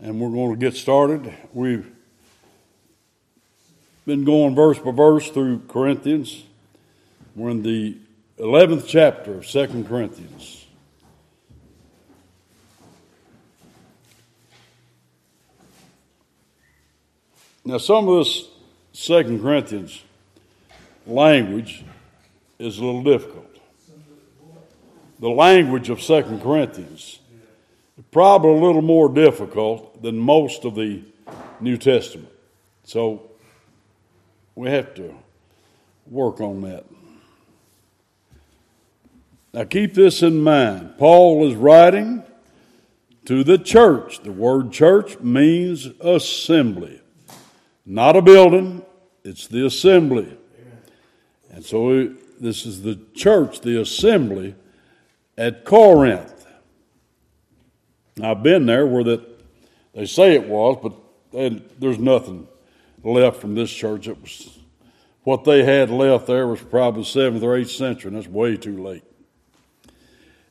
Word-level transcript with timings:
and 0.00 0.20
we're 0.20 0.30
going 0.30 0.52
to 0.52 0.58
get 0.58 0.76
started. 0.76 1.32
We've 1.52 1.90
been 4.06 4.24
going 4.24 4.54
verse 4.54 4.78
by 4.78 4.92
verse 4.92 5.30
through 5.30 5.62
Corinthians. 5.68 6.44
We're 7.34 7.50
in 7.50 7.62
the 7.62 7.96
11th 8.38 8.86
chapter 8.86 9.38
of 9.38 9.46
2 9.46 9.84
Corinthians. 9.84 10.66
Now, 17.64 17.78
some 17.78 18.08
of 18.08 18.24
this 18.24 18.48
2 18.94 19.40
Corinthians 19.40 20.02
language 21.06 21.84
is 22.58 22.78
a 22.78 22.84
little 22.84 23.02
difficult. 23.02 23.44
The 25.20 25.28
language 25.28 25.90
of 25.90 26.00
2 26.00 26.40
Corinthians 26.42 27.18
probably 28.10 28.50
a 28.50 28.64
little 28.64 28.82
more 28.82 29.08
difficult 29.08 30.02
than 30.02 30.18
most 30.18 30.64
of 30.64 30.74
the 30.74 31.02
New 31.60 31.76
Testament. 31.76 32.32
So 32.84 33.30
we 34.54 34.70
have 34.70 34.94
to 34.94 35.14
work 36.06 36.40
on 36.40 36.62
that. 36.62 36.84
Now 39.52 39.64
keep 39.64 39.94
this 39.94 40.22
in 40.22 40.40
mind. 40.40 40.94
Paul 40.98 41.48
is 41.48 41.54
writing 41.54 42.22
to 43.24 43.44
the 43.44 43.58
church. 43.58 44.22
The 44.22 44.32
word 44.32 44.72
church 44.72 45.18
means 45.20 45.86
assembly, 46.00 47.00
not 47.84 48.16
a 48.16 48.22
building, 48.22 48.84
it's 49.24 49.46
the 49.46 49.66
assembly. 49.66 50.36
And 51.50 51.64
so 51.64 52.14
this 52.40 52.64
is 52.64 52.82
the 52.82 52.98
church, 53.14 53.60
the 53.60 53.80
assembly 53.80 54.54
at 55.36 55.64
Corinth. 55.64 56.37
I've 58.22 58.42
been 58.42 58.66
there 58.66 58.86
where 58.86 59.04
that 59.04 59.20
they 59.94 60.06
say 60.06 60.34
it 60.34 60.48
was, 60.48 60.78
but 60.82 60.92
they, 61.32 61.62
there's 61.78 61.98
nothing 61.98 62.48
left 63.02 63.40
from 63.40 63.54
this 63.54 63.70
church. 63.70 64.08
It 64.08 64.20
was 64.20 64.58
what 65.24 65.44
they 65.44 65.64
had 65.64 65.90
left 65.90 66.26
there 66.26 66.46
was 66.46 66.60
probably 66.62 67.04
seventh 67.04 67.42
or 67.42 67.56
eighth 67.56 67.70
century, 67.70 68.08
and 68.08 68.16
that's 68.16 68.28
way 68.28 68.56
too 68.56 68.82
late. 68.82 69.04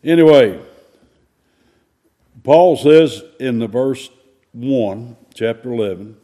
Anyway, 0.04 0.62
Paul 2.44 2.78
says 2.78 3.24
in 3.40 3.60
the 3.60 3.68
verse 3.68 4.10
one, 4.54 5.18
chapter 5.34 5.72
eleven, 5.74 6.18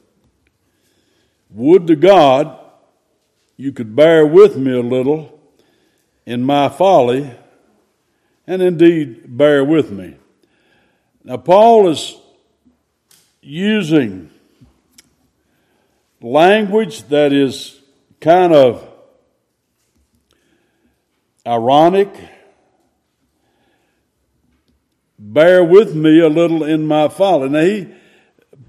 "Would 1.50 1.88
to 1.88 1.95
God 1.95 2.59
you 3.57 3.72
could 3.72 3.95
bear 3.95 4.25
with 4.25 4.57
me 4.57 4.72
a 4.72 4.81
little 4.81 5.39
in 6.25 6.44
my 6.44 6.69
folly, 6.69 7.31
and 8.47 8.61
indeed 8.61 9.38
bear 9.38 9.63
with 9.63 9.91
me." 9.91 10.16
Now, 11.25 11.38
Paul 11.38 11.89
is 11.89 12.17
using 13.41 14.29
language 16.21 17.03
that 17.03 17.31
is 17.31 17.79
kind 18.19 18.53
of 18.53 18.85
ironic. 21.47 22.13
Bear 25.17 25.63
with 25.63 25.95
me 25.95 26.19
a 26.19 26.27
little 26.27 26.63
in 26.63 26.85
my 26.85 27.07
folly. 27.07 27.49
Now, 27.49 27.61
he, 27.61 27.88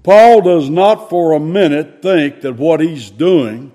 Paul 0.03 0.41
does 0.41 0.69
not 0.69 1.09
for 1.09 1.33
a 1.33 1.39
minute 1.39 2.01
think 2.01 2.41
that 2.41 2.55
what 2.55 2.79
he's 2.79 3.09
doing 3.09 3.73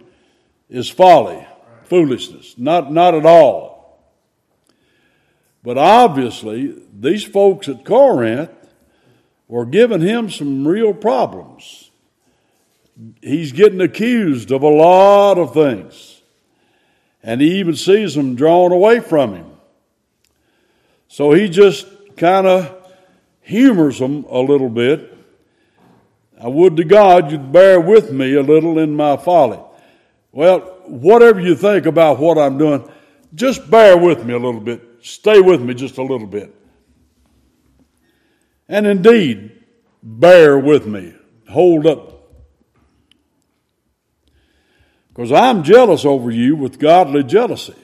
is 0.71 0.89
folly, 0.89 1.47
foolishness. 1.85 2.55
Not, 2.57 2.91
not 2.91 3.15
at 3.15 3.27
all. 3.27 4.01
But 5.63 5.77
obviously, 5.77 6.75
these 6.99 7.25
folks 7.25 7.69
at 7.69 7.85
Corinth 7.85 8.51
were 9.51 9.67
giving 9.67 10.01
him 10.01 10.31
some 10.31 10.67
real 10.67 10.95
problems. 10.95 11.91
He's 13.21 13.51
getting 13.51 13.81
accused 13.81 14.53
of 14.53 14.63
a 14.63 14.69
lot 14.69 15.39
of 15.39 15.53
things. 15.53 16.23
And 17.21 17.41
he 17.41 17.59
even 17.59 17.75
sees 17.75 18.15
them 18.15 18.37
drawn 18.37 18.71
away 18.71 19.01
from 19.01 19.35
him. 19.35 19.51
So 21.09 21.33
he 21.33 21.49
just 21.49 21.89
kind 22.17 22.47
of 22.47 22.73
humors 23.41 23.99
them 23.99 24.25
a 24.31 24.39
little 24.39 24.69
bit. 24.69 25.19
I 26.41 26.47
would 26.47 26.77
to 26.77 26.85
God 26.85 27.33
you'd 27.33 27.51
bear 27.51 27.81
with 27.81 28.13
me 28.13 28.35
a 28.35 28.43
little 28.43 28.79
in 28.79 28.95
my 28.95 29.17
folly. 29.17 29.59
Well, 30.31 30.61
whatever 30.87 31.41
you 31.41 31.57
think 31.57 31.87
about 31.87 32.21
what 32.21 32.39
I'm 32.39 32.57
doing, 32.57 32.89
just 33.35 33.69
bear 33.69 33.99
with 33.99 34.25
me 34.25 34.33
a 34.33 34.39
little 34.39 34.61
bit. 34.61 34.81
Stay 35.03 35.41
with 35.41 35.61
me 35.61 35.75
just 35.75 35.99
a 35.99 36.03
little 36.03 36.29
bit. 36.29 36.55
And 38.71 38.87
indeed, 38.87 39.51
bear 40.01 40.57
with 40.57 40.87
me. 40.87 41.13
Hold 41.49 41.87
up. 41.87 42.31
Because 45.09 45.33
I'm 45.33 45.65
jealous 45.65 46.05
over 46.05 46.31
you 46.31 46.55
with 46.55 46.79
godly 46.79 47.25
jealousy. 47.25 47.75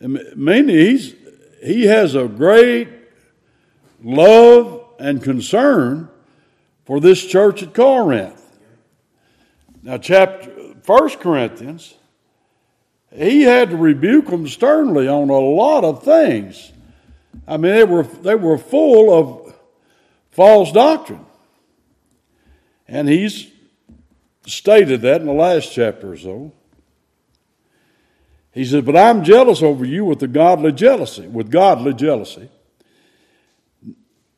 Meaning 0.00 0.74
he's, 0.74 1.14
he 1.62 1.84
has 1.84 2.14
a 2.14 2.28
great 2.28 2.88
love 4.02 4.86
and 4.98 5.22
concern 5.22 6.08
for 6.86 6.98
this 6.98 7.26
church 7.26 7.62
at 7.62 7.74
Corinth. 7.74 8.40
Now, 9.82 9.98
chapter 9.98 10.50
First 10.82 11.20
Corinthians, 11.20 11.92
he 13.14 13.42
had 13.42 13.68
to 13.68 13.76
rebuke 13.76 14.28
them 14.28 14.48
sternly 14.48 15.06
on 15.08 15.28
a 15.28 15.38
lot 15.38 15.84
of 15.84 16.02
things. 16.02 16.72
I 17.46 17.56
mean, 17.56 17.72
they 17.72 17.84
were, 17.84 18.02
they 18.02 18.34
were 18.34 18.58
full 18.58 19.12
of 19.12 19.54
false 20.30 20.72
doctrine. 20.72 21.24
And 22.88 23.08
he's 23.08 23.50
stated 24.46 25.02
that 25.02 25.20
in 25.20 25.26
the 25.26 25.32
last 25.32 25.72
chapter 25.72 26.12
or 26.12 26.16
so. 26.16 26.52
He 28.52 28.64
says, 28.64 28.84
But 28.84 28.96
I'm 28.96 29.24
jealous 29.24 29.62
over 29.62 29.84
you 29.84 30.04
with 30.04 30.20
the 30.20 30.28
godly 30.28 30.72
jealousy, 30.72 31.26
with 31.26 31.50
godly 31.50 31.92
jealousy. 31.94 32.48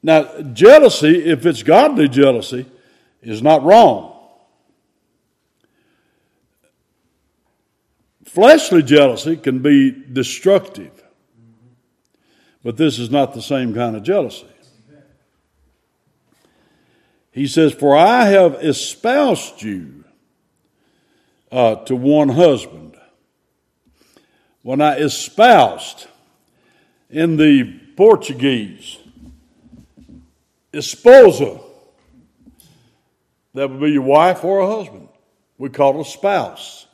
Now, 0.03 0.41
jealousy, 0.53 1.25
if 1.25 1.45
it's 1.45 1.63
godly 1.63 2.09
jealousy, 2.09 2.67
is 3.23 3.43
not 3.43 3.63
wrong. 3.65 4.13
Fleshly 8.25 8.83
jealousy 8.83 9.37
can 9.37 9.61
be 9.61 9.91
destructive. 9.91 10.96
But 12.66 12.77
this 12.77 12.99
is 12.99 13.12
not 13.12 13.32
the 13.32 13.43
same 13.43 13.72
kind 13.75 13.94
of 13.94 14.03
jealousy. 14.03 14.44
He 17.31 17.47
says, 17.47 17.72
For 17.72 17.97
I 17.97 18.25
have 18.25 18.54
espoused 18.54 19.62
you 19.62 20.03
uh, 21.53 21.77
to 21.84 21.94
one 21.94 22.31
husband. 22.31 22.97
When 24.62 24.81
I 24.81 24.97
espoused 24.97 26.09
in 27.09 27.37
the 27.37 27.72
Portuguese, 27.97 28.98
esposa, 30.72 31.62
that 33.54 33.71
would 33.71 33.81
be 33.81 33.93
your 33.93 34.03
wife 34.03 34.43
or 34.43 34.59
a 34.59 34.66
husband. 34.66 35.09
We 35.56 35.69
call 35.69 36.00
it 36.00 36.00
a 36.00 36.10
spouse. 36.10 36.88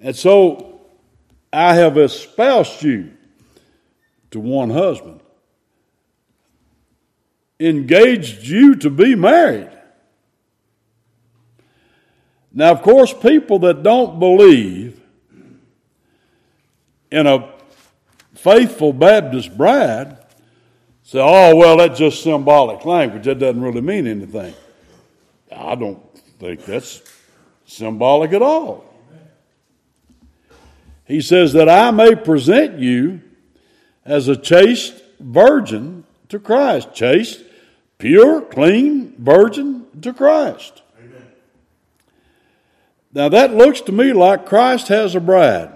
And 0.00 0.16
so 0.16 0.80
I 1.52 1.74
have 1.76 1.96
espoused 1.96 2.82
you 2.82 3.12
to 4.30 4.40
one 4.40 4.70
husband, 4.70 5.20
engaged 7.58 8.46
you 8.46 8.74
to 8.76 8.90
be 8.90 9.14
married. 9.14 9.70
Now, 12.52 12.72
of 12.72 12.82
course, 12.82 13.12
people 13.12 13.60
that 13.60 13.82
don't 13.82 14.18
believe 14.18 15.00
in 17.10 17.26
a 17.26 17.48
faithful 18.34 18.92
Baptist 18.92 19.56
bride 19.56 20.16
say, 21.02 21.20
oh, 21.20 21.54
well, 21.56 21.76
that's 21.76 21.98
just 21.98 22.22
symbolic 22.22 22.84
language. 22.84 23.24
That 23.24 23.38
doesn't 23.38 23.60
really 23.60 23.80
mean 23.80 24.06
anything. 24.06 24.54
I 25.54 25.74
don't 25.74 26.00
think 26.38 26.64
that's 26.64 27.02
symbolic 27.66 28.32
at 28.32 28.42
all. 28.42 28.84
He 31.04 31.20
says 31.20 31.52
that 31.54 31.68
I 31.68 31.90
may 31.90 32.14
present 32.14 32.78
you 32.78 33.20
as 34.10 34.26
a 34.26 34.36
chaste 34.36 35.00
virgin 35.20 36.04
to 36.28 36.40
Christ. 36.40 36.92
Chaste, 36.92 37.44
pure, 37.96 38.42
clean 38.42 39.14
virgin 39.16 39.86
to 40.02 40.12
Christ. 40.12 40.82
Amen. 40.98 41.26
Now 43.14 43.28
that 43.28 43.54
looks 43.54 43.80
to 43.82 43.92
me 43.92 44.12
like 44.12 44.46
Christ 44.46 44.88
has 44.88 45.14
a 45.14 45.20
bride. 45.20 45.70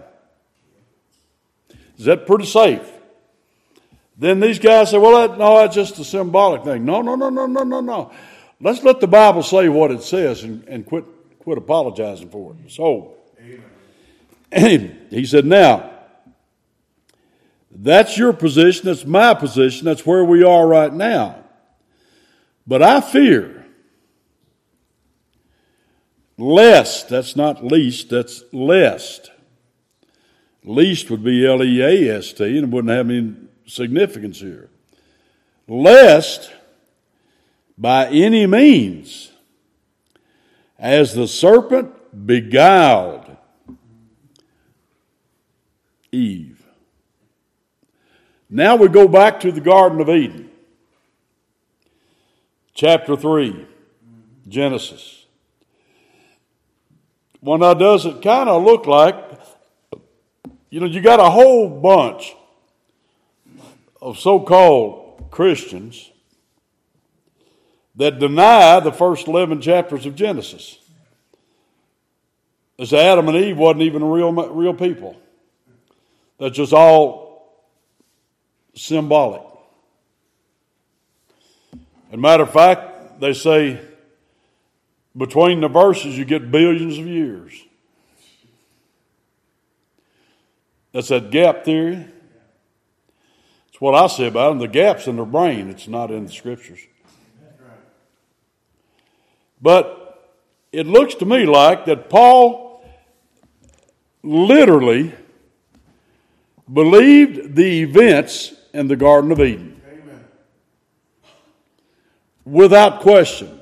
Is 1.96 2.06
that 2.06 2.26
pretty 2.26 2.46
safe? 2.46 2.90
Then 4.18 4.40
these 4.40 4.58
guys 4.58 4.90
say, 4.90 4.98
well, 4.98 5.28
that, 5.28 5.38
no, 5.38 5.58
that's 5.58 5.74
just 5.76 5.98
a 6.00 6.04
symbolic 6.04 6.64
thing. 6.64 6.84
No, 6.84 7.02
no, 7.02 7.14
no, 7.14 7.28
no, 7.30 7.46
no, 7.46 7.62
no, 7.62 7.80
no. 7.80 8.12
Let's 8.60 8.82
let 8.82 8.98
the 8.98 9.06
Bible 9.06 9.44
say 9.44 9.68
what 9.68 9.92
it 9.92 10.02
says 10.02 10.42
and, 10.42 10.64
and 10.66 10.84
quit, 10.84 11.04
quit 11.38 11.58
apologizing 11.58 12.30
for 12.30 12.54
it. 12.54 12.72
So, 12.72 13.14
he 14.52 15.24
said, 15.24 15.44
now, 15.44 15.93
that's 17.74 18.16
your 18.16 18.32
position. 18.32 18.86
That's 18.86 19.04
my 19.04 19.34
position. 19.34 19.84
That's 19.84 20.06
where 20.06 20.24
we 20.24 20.44
are 20.44 20.66
right 20.66 20.92
now. 20.92 21.44
But 22.66 22.82
I 22.82 23.00
fear, 23.00 23.66
lest, 26.38 27.08
that's 27.08 27.36
not 27.36 27.64
least, 27.64 28.10
that's 28.10 28.44
lest. 28.52 29.30
Least 30.62 31.10
would 31.10 31.22
be 31.22 31.46
L 31.46 31.62
E 31.62 31.82
A 31.82 32.16
S 32.16 32.32
T, 32.32 32.44
and 32.44 32.64
it 32.64 32.68
wouldn't 32.70 32.94
have 32.94 33.10
any 33.10 33.34
significance 33.66 34.40
here. 34.40 34.70
Lest, 35.68 36.50
by 37.76 38.06
any 38.08 38.46
means, 38.46 39.32
as 40.78 41.14
the 41.14 41.28
serpent 41.28 42.26
beguiled 42.26 43.36
Eve. 46.12 46.53
Now 48.50 48.76
we 48.76 48.88
go 48.88 49.08
back 49.08 49.40
to 49.40 49.52
the 49.52 49.60
Garden 49.60 50.00
of 50.00 50.08
Eden. 50.08 50.50
Chapter 52.74 53.16
3, 53.16 53.66
Genesis. 54.48 55.26
Well, 57.40 57.58
now, 57.58 57.74
does 57.74 58.06
it 58.06 58.22
kind 58.22 58.48
of 58.48 58.64
look 58.64 58.86
like, 58.86 59.16
you 60.70 60.80
know, 60.80 60.86
you 60.86 61.00
got 61.00 61.20
a 61.20 61.30
whole 61.30 61.68
bunch 61.68 62.34
of 64.00 64.18
so 64.18 64.40
called 64.40 65.28
Christians 65.30 66.10
that 67.96 68.18
deny 68.18 68.80
the 68.80 68.92
first 68.92 69.28
11 69.28 69.60
chapters 69.60 70.04
of 70.06 70.14
Genesis. 70.14 70.78
As 72.78 72.92
Adam 72.92 73.28
and 73.28 73.36
Eve 73.36 73.56
wasn't 73.56 73.82
even 73.82 74.04
real, 74.04 74.32
real 74.32 74.74
people. 74.74 75.16
That's 76.38 76.56
just 76.56 76.72
all 76.72 77.23
symbolic. 78.74 79.42
As 82.08 82.14
a 82.14 82.16
matter 82.16 82.42
of 82.42 82.52
fact, 82.52 83.20
they 83.20 83.32
say 83.32 83.80
between 85.16 85.60
the 85.60 85.68
verses 85.68 86.18
you 86.18 86.24
get 86.24 86.50
billions 86.50 86.98
of 86.98 87.06
years. 87.06 87.52
That's 90.92 91.08
that 91.08 91.30
gap 91.30 91.64
theory. 91.64 92.06
It's 93.68 93.80
what 93.80 93.94
I 93.94 94.06
say 94.06 94.28
about 94.28 94.50
them. 94.50 94.58
The 94.58 94.68
gap's 94.68 95.08
in 95.08 95.16
their 95.16 95.24
brain, 95.24 95.68
it's 95.68 95.88
not 95.88 96.10
in 96.10 96.26
the 96.26 96.32
scriptures. 96.32 96.80
But 99.60 100.30
it 100.72 100.86
looks 100.86 101.14
to 101.16 101.24
me 101.24 101.46
like 101.46 101.84
that 101.86 102.10
Paul 102.10 102.84
literally 104.22 105.12
believed 106.72 107.54
the 107.56 107.82
events 107.82 108.53
in 108.74 108.88
the 108.88 108.96
Garden 108.96 109.32
of 109.32 109.40
Eden. 109.40 109.80
Amen. 109.88 110.24
Without 112.44 113.00
question. 113.00 113.60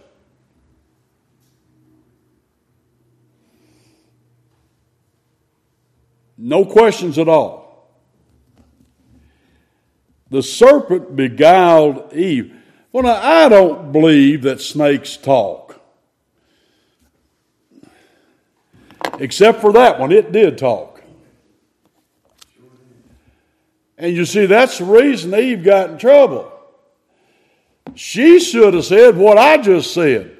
No 6.36 6.64
questions 6.64 7.18
at 7.18 7.28
all. 7.28 7.92
The 10.30 10.42
serpent 10.42 11.14
beguiled 11.14 12.12
Eve. 12.14 12.56
Well, 12.90 13.04
now, 13.04 13.20
I 13.22 13.48
don't 13.48 13.92
believe 13.92 14.42
that 14.42 14.60
snakes 14.60 15.16
talk. 15.16 15.80
Except 19.18 19.60
for 19.60 19.72
that 19.74 20.00
one, 20.00 20.10
it 20.10 20.32
did 20.32 20.58
talk. 20.58 20.91
And 24.02 24.16
you 24.16 24.24
see, 24.24 24.46
that's 24.46 24.78
the 24.78 24.84
reason 24.84 25.32
Eve 25.32 25.62
got 25.62 25.90
in 25.90 25.96
trouble. 25.96 26.52
She 27.94 28.40
should 28.40 28.74
have 28.74 28.84
said 28.84 29.16
what 29.16 29.38
I 29.38 29.58
just 29.58 29.94
said. 29.94 30.36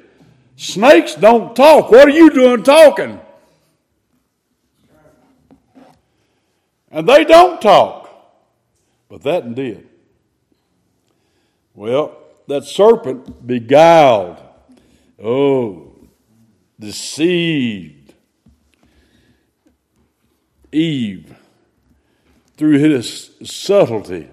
Snakes 0.57 1.15
don't 1.15 1.55
talk. 1.55 1.89
What 1.89 2.09
are 2.09 2.11
you 2.11 2.29
doing 2.29 2.63
talking? 2.63 3.21
And 6.91 7.07
they 7.07 7.23
don't 7.23 7.61
talk. 7.61 8.09
But 9.07 9.21
that 9.23 9.55
did. 9.55 9.87
Well, 11.73 12.17
that 12.49 12.65
serpent 12.65 13.47
beguiled, 13.47 14.41
oh, 15.23 15.95
deceived 16.77 18.13
Eve 20.69 21.33
through 22.63 22.79
his 22.79 23.29
subtlety. 23.43 24.29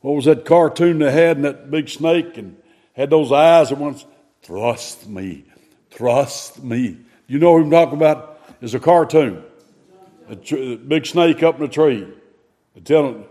What 0.00 0.16
was 0.16 0.24
that 0.24 0.44
cartoon 0.44 0.98
they 0.98 1.12
had 1.12 1.36
and 1.36 1.44
that 1.44 1.70
big 1.70 1.88
snake 1.88 2.36
and 2.36 2.56
had 2.92 3.10
those 3.10 3.30
eyes 3.30 3.68
that 3.68 3.78
once 3.78 4.04
thrust 4.42 5.08
me, 5.08 5.44
thrust 5.92 6.60
me. 6.60 6.98
You 7.28 7.38
know 7.38 7.52
what 7.52 7.62
I'm 7.62 7.70
talking 7.70 7.94
about? 7.94 8.40
It's 8.60 8.74
a 8.74 8.80
cartoon. 8.80 9.44
A, 10.28 10.34
tr- 10.34 10.74
big 10.74 11.06
snake 11.06 11.40
up 11.44 11.60
in 11.60 11.66
a 11.66 11.68
tree. 11.68 12.12
Telling 12.82 13.26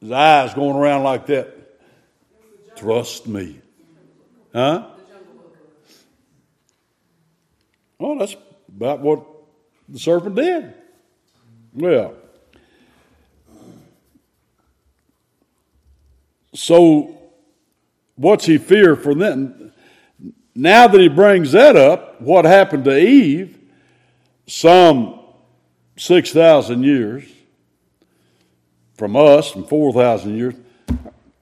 his 0.00 0.10
eyes 0.10 0.54
going 0.54 0.74
around 0.74 1.04
like 1.04 1.26
that. 1.26 1.54
Trust 2.74 3.28
me. 3.28 3.60
Huh? 4.52 4.88
Oh, 8.00 8.18
that's 8.18 8.34
about 8.68 8.98
what 8.98 9.37
the 9.88 9.98
serpent 9.98 10.36
did. 10.36 10.74
Well, 11.74 12.14
so 16.54 17.16
what's 18.16 18.46
he 18.46 18.58
fear 18.58 18.96
for 18.96 19.14
then? 19.14 19.72
Now 20.54 20.88
that 20.88 21.00
he 21.00 21.08
brings 21.08 21.52
that 21.52 21.76
up, 21.76 22.20
what 22.20 22.44
happened 22.44 22.84
to 22.84 22.98
Eve 22.98 23.58
some 24.46 25.20
6,000 25.96 26.82
years 26.82 27.24
from 28.94 29.14
us 29.14 29.54
and 29.54 29.68
4,000 29.68 30.36
years, 30.36 30.54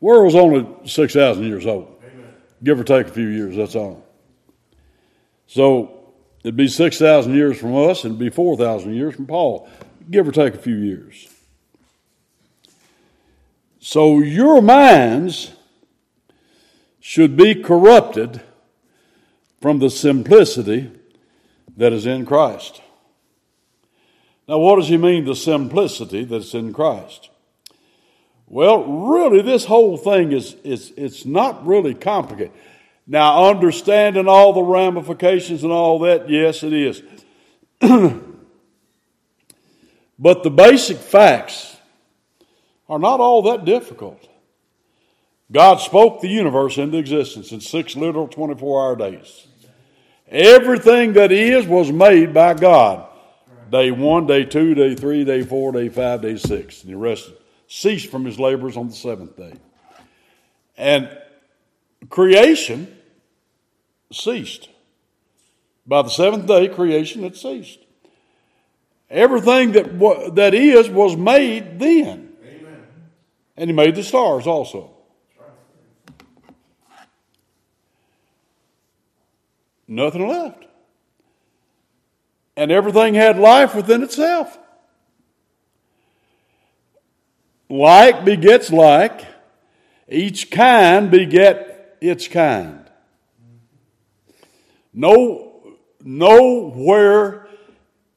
world's 0.00 0.34
only 0.34 0.66
6,000 0.86 1.44
years 1.44 1.66
old. 1.66 2.02
Amen. 2.04 2.34
Give 2.62 2.78
or 2.78 2.84
take 2.84 3.06
a 3.06 3.10
few 3.10 3.28
years, 3.28 3.56
that's 3.56 3.74
all. 3.74 4.04
So 5.46 5.95
It'd 6.46 6.56
be 6.56 6.68
6,000 6.68 7.34
years 7.34 7.58
from 7.58 7.74
us 7.74 8.04
and 8.04 8.12
it'd 8.12 8.20
be 8.20 8.30
4,000 8.30 8.94
years 8.94 9.16
from 9.16 9.26
Paul, 9.26 9.68
give 10.08 10.28
or 10.28 10.30
take 10.30 10.54
a 10.54 10.58
few 10.58 10.76
years. 10.76 11.26
So 13.80 14.20
your 14.20 14.62
minds 14.62 15.50
should 17.00 17.36
be 17.36 17.56
corrupted 17.56 18.42
from 19.60 19.80
the 19.80 19.90
simplicity 19.90 20.92
that 21.76 21.92
is 21.92 22.06
in 22.06 22.24
Christ. 22.24 22.80
Now, 24.46 24.58
what 24.58 24.76
does 24.76 24.86
he 24.86 24.98
mean, 24.98 25.24
the 25.24 25.34
simplicity 25.34 26.24
that's 26.24 26.54
in 26.54 26.72
Christ? 26.72 27.28
Well, 28.46 28.84
really, 28.84 29.42
this 29.42 29.64
whole 29.64 29.96
thing 29.96 30.30
is, 30.30 30.54
is 30.62 30.92
it's 30.96 31.24
not 31.24 31.66
really 31.66 31.94
complicated. 31.94 32.52
Now, 33.06 33.48
understanding 33.50 34.26
all 34.26 34.52
the 34.52 34.62
ramifications 34.62 35.62
and 35.62 35.72
all 35.72 36.00
that, 36.00 36.28
yes, 36.28 36.64
it 36.64 36.72
is. 36.72 37.02
but 40.18 40.42
the 40.42 40.50
basic 40.50 40.96
facts 40.96 41.76
are 42.88 42.98
not 42.98 43.20
all 43.20 43.42
that 43.42 43.64
difficult. 43.64 44.28
God 45.52 45.76
spoke 45.76 46.20
the 46.20 46.28
universe 46.28 46.78
into 46.78 46.98
existence 46.98 47.52
in 47.52 47.60
six 47.60 47.94
literal 47.94 48.26
24 48.26 48.82
hour 48.82 48.96
days. 48.96 49.46
Everything 50.28 51.12
that 51.12 51.30
is 51.30 51.66
was 51.66 51.92
made 51.92 52.34
by 52.34 52.54
God. 52.54 53.06
Day 53.70 53.92
one, 53.92 54.26
day 54.26 54.44
two, 54.44 54.74
day 54.74 54.96
three, 54.96 55.24
day 55.24 55.42
four, 55.42 55.70
day 55.70 55.88
five, 55.88 56.22
day 56.22 56.36
six. 56.36 56.80
And 56.80 56.90
he 56.90 56.94
rested, 56.96 57.34
ceased 57.68 58.10
from 58.10 58.24
his 58.24 58.38
labors 58.40 58.76
on 58.76 58.88
the 58.88 58.94
seventh 58.94 59.36
day. 59.36 59.54
And 60.76 61.16
creation 62.08 62.95
ceased. 64.12 64.68
By 65.86 66.02
the 66.02 66.10
seventh 66.10 66.46
day, 66.46 66.68
creation 66.68 67.22
had 67.22 67.36
ceased. 67.36 67.78
Everything 69.08 69.72
that, 69.72 70.34
that 70.34 70.54
is 70.54 70.88
was 70.88 71.16
made 71.16 71.78
then. 71.78 72.32
Amen. 72.44 72.86
And 73.56 73.70
he 73.70 73.74
made 73.74 73.94
the 73.94 74.02
stars 74.02 74.46
also. 74.46 74.90
Nothing 79.86 80.26
left. 80.26 80.64
And 82.56 82.72
everything 82.72 83.14
had 83.14 83.38
life 83.38 83.74
within 83.74 84.02
itself. 84.02 84.58
Like 87.68 88.24
begets 88.24 88.72
like, 88.72 89.24
each 90.08 90.50
kind 90.50 91.10
beget 91.10 91.98
its 92.00 92.26
kind. 92.28 92.85
No, 94.96 95.76
nowhere 96.02 97.46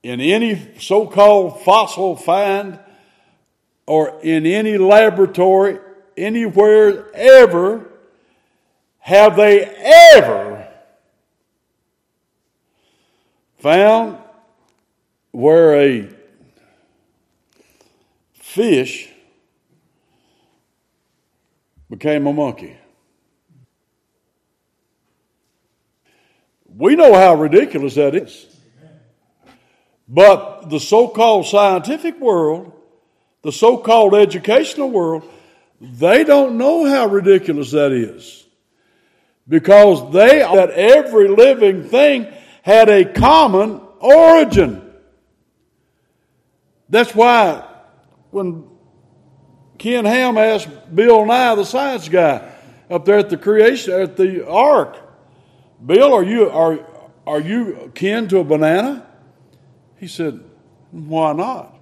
in 0.02 0.22
any 0.22 0.80
so 0.80 1.06
called 1.08 1.62
fossil 1.62 2.16
find 2.16 2.80
or 3.86 4.22
in 4.22 4.46
any 4.46 4.78
laboratory 4.78 5.80
anywhere 6.16 7.14
ever 7.14 7.92
have 9.00 9.36
they 9.36 9.66
ever 10.16 10.68
found 13.58 14.18
where 15.32 15.76
a 15.82 16.10
fish 18.34 19.10
became 21.90 22.26
a 22.26 22.32
monkey. 22.32 22.78
We 26.80 26.96
know 26.96 27.14
how 27.14 27.36
ridiculous 27.36 27.96
that 27.96 28.16
is. 28.16 28.46
But 30.08 30.70
the 30.70 30.80
so 30.80 31.10
called 31.10 31.46
scientific 31.46 32.18
world, 32.22 32.72
the 33.42 33.52
so 33.52 33.78
called 33.78 34.16
educational 34.16 34.90
world, 34.90 35.24
they 35.82 36.24
don't 36.24 36.58
know 36.58 36.86
how 36.86 37.08
ridiculous 37.08 37.72
that 37.72 37.92
is. 37.92 38.46
Because 39.46 40.14
they, 40.14 40.40
that 40.40 40.70
every 40.70 41.28
living 41.28 41.84
thing 41.84 42.28
had 42.62 42.88
a 42.88 43.04
common 43.04 43.82
origin. 44.00 44.90
That's 46.88 47.14
why 47.14 47.68
when 48.32 48.70
Ken 49.78 50.06
Ham 50.06 50.38
asked 50.38 50.70
Bill 50.96 51.26
Nye, 51.26 51.56
the 51.56 51.66
science 51.66 52.08
guy, 52.08 52.50
up 52.90 53.04
there 53.04 53.18
at 53.18 53.30
the 53.30 53.38
creation 53.38 54.00
at 54.00 54.16
the 54.16 54.48
ark, 54.48 55.09
Bill, 55.86 56.14
are 56.14 56.24
you 56.24 56.50
are 56.50 56.80
are 57.26 57.40
you 57.40 57.92
kin 57.96 58.28
to 58.30 58.40
a 58.40 58.44
banana? 58.44 59.06
He 59.98 60.08
said, 60.08 60.44
Why 60.92 61.34
not? 61.34 61.76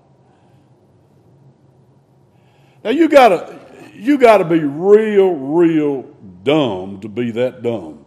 Now 2.84 2.92
you 2.92 3.08
gotta 3.10 3.60
you 3.94 4.18
gotta 4.18 4.46
be 4.46 4.60
real, 4.60 5.34
real 5.34 6.04
dumb 6.44 7.00
to 7.02 7.10
be 7.10 7.32
that 7.32 7.62
dumb. 7.62 8.06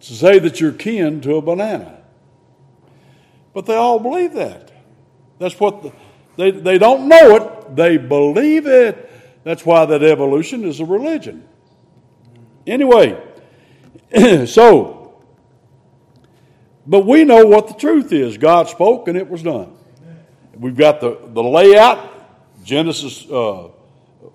To 0.00 0.14
say 0.14 0.38
that 0.38 0.60
you're 0.60 0.72
kin 0.72 1.20
to 1.22 1.36
a 1.36 1.42
banana. 1.42 1.98
But 3.52 3.66
they 3.66 3.74
all 3.74 3.98
believe 3.98 4.34
that. 4.34 4.70
That's 5.38 5.58
what 5.58 5.82
the, 5.82 5.92
they, 6.36 6.50
they 6.50 6.78
don't 6.78 7.08
know 7.08 7.36
it, 7.36 7.76
they 7.76 7.96
believe 7.96 8.66
it. 8.66 9.10
That's 9.42 9.64
why 9.64 9.84
that 9.86 10.02
evolution 10.02 10.64
is 10.64 10.78
a 10.80 10.84
religion. 10.84 11.48
Anyway, 12.66 13.20
so, 14.46 15.22
but 16.86 17.06
we 17.06 17.24
know 17.24 17.46
what 17.46 17.68
the 17.68 17.74
truth 17.74 18.12
is. 18.12 18.38
God 18.38 18.68
spoke 18.68 19.08
and 19.08 19.16
it 19.16 19.28
was 19.28 19.42
done. 19.42 19.72
We've 20.54 20.76
got 20.76 21.00
the, 21.00 21.18
the 21.26 21.42
layout 21.42 22.64
Genesis 22.64 23.28
uh, 23.30 23.68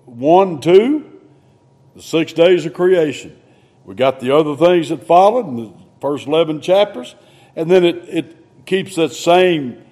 1 0.06 0.60
2, 0.60 1.20
the 1.96 2.02
six 2.02 2.32
days 2.32 2.64
of 2.64 2.72
creation. 2.74 3.38
We 3.84 3.94
got 3.94 4.20
the 4.20 4.34
other 4.34 4.56
things 4.56 4.88
that 4.88 5.06
followed 5.06 5.46
in 5.46 5.56
the 5.56 5.72
first 6.00 6.26
11 6.26 6.62
chapters, 6.62 7.14
and 7.54 7.70
then 7.70 7.84
it, 7.84 7.96
it 8.08 8.66
keeps 8.66 8.96
that 8.96 9.12
same 9.12 9.84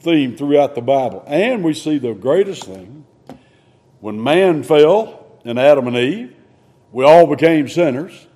theme 0.00 0.36
throughout 0.36 0.74
the 0.76 0.80
Bible. 0.80 1.24
And 1.26 1.64
we 1.64 1.74
see 1.74 1.98
the 1.98 2.14
greatest 2.14 2.64
thing 2.64 3.04
when 4.00 4.22
man 4.22 4.62
fell 4.62 5.40
in 5.44 5.58
Adam 5.58 5.88
and 5.88 5.96
Eve, 5.96 6.34
we 6.92 7.04
all 7.04 7.26
became 7.26 7.68
sinners. 7.68 8.27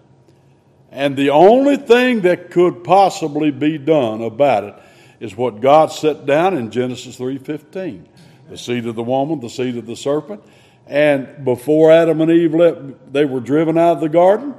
And 0.93 1.17
the 1.17 1.31
only 1.31 1.79
thing 1.79 2.21
that 2.21 2.51
could 2.51 2.85
possibly 2.85 3.51
be 3.51 3.79
done 3.79 4.21
about 4.21 4.65
it 4.65 4.75
is 5.21 5.37
what 5.37 5.61
God 5.61 5.91
set 5.91 6.27
down 6.27 6.57
in 6.57 6.71
Genesis 6.71 7.17
3:15. 7.17 8.07
The 8.51 8.59
seed 8.59 8.87
of 8.87 8.95
the 8.95 9.03
woman, 9.03 9.41
the 9.41 9.49
seed 9.49 9.79
of 9.79 9.87
the 9.87 9.97
serpent. 9.97 10.43
And 10.87 11.45
before 11.45 11.91
Adam 11.91 12.21
and 12.21 12.31
Eve 12.31 12.55
left, 12.55 13.13
they 13.13 13.25
were 13.25 13.41
driven 13.41 13.79
out 13.79 13.93
of 13.93 14.01
the 14.01 14.09
garden. 14.11 14.55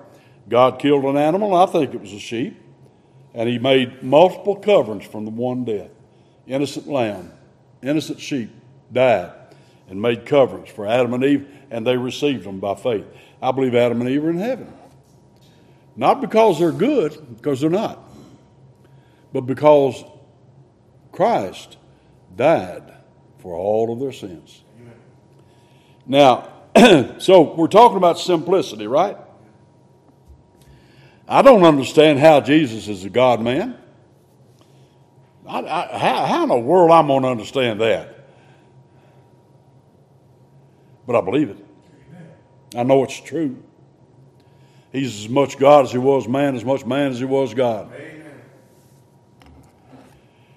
God 0.50 0.80
killed 0.80 1.06
an 1.06 1.18
animal, 1.18 1.54
I 1.54 1.68
think 1.68 1.94
it 1.94 2.02
was 2.02 2.14
a 2.14 2.20
sheep, 2.20 2.60
and 3.34 3.48
he 3.48 3.60
made 3.60 4.02
multiple 4.02 4.56
coverings 4.56 5.06
from 5.06 5.26
the 5.26 5.32
one 5.32 5.64
death 5.64 5.90
innocent 6.48 6.88
lamb, 6.88 7.32
innocent 7.82 8.20
sheep 8.20 8.50
died 8.92 9.32
and 9.90 10.02
made 10.02 10.26
coverings 10.26 10.70
for 10.70 10.88
Adam 10.88 11.14
and 11.14 11.24
Eve, 11.24 11.48
and 11.70 11.86
they 11.86 11.98
received 11.98 12.46
them 12.46 12.60
by 12.60 12.76
faith. 12.76 13.06
I 13.42 13.52
believe 13.52 13.76
Adam 13.76 14.02
and 14.02 14.10
Eve 14.10 14.26
are 14.26 14.30
in 14.30 14.40
heaven. 14.40 14.74
Not 15.96 16.22
because 16.22 16.60
they're 16.60 16.72
good, 16.72 17.36
because 17.36 17.62
they're 17.62 17.70
not, 17.70 18.00
but 19.32 19.42
because 19.42 20.04
Christ 21.12 21.78
died 22.36 22.94
for 23.40 23.56
all 23.56 23.94
of 23.94 24.00
their 24.00 24.12
sins. 24.12 24.64
Now, 26.06 26.50
so 27.20 27.54
we're 27.56 27.68
talking 27.68 27.98
about 27.98 28.20
simplicity, 28.20 28.88
right? 28.88 29.18
I 31.28 31.42
don't 31.42 31.64
understand 31.64 32.20
how 32.20 32.42
Jesus 32.42 32.88
is 32.88 33.06
a 33.06 33.10
God 33.10 33.42
man. 33.42 33.78
I, 35.48 35.60
I, 35.60 35.98
how, 35.98 36.26
how 36.26 36.44
in 36.44 36.50
the 36.50 36.58
world 36.58 36.92
I'm 36.92 37.08
going 37.08 37.24
to 37.24 37.30
understand 37.30 37.82
that? 37.82 38.28
But 41.06 41.16
I 41.16 41.22
believe 41.22 41.50
it. 41.50 41.58
I 42.76 42.84
know 42.84 43.04
it's 43.04 43.20
true. 43.20 43.62
He's 44.94 45.26
as 45.26 45.30
much 45.30 45.58
God 45.58 45.86
as 45.86 45.92
he 45.92 45.98
was 45.98 46.28
man, 46.28 46.56
as 46.56 46.64
much 46.64 46.86
man 46.86 47.12
as 47.12 47.18
he 47.18 47.26
was 47.26 47.56
God. 47.56 47.92
Amen. 47.96 48.42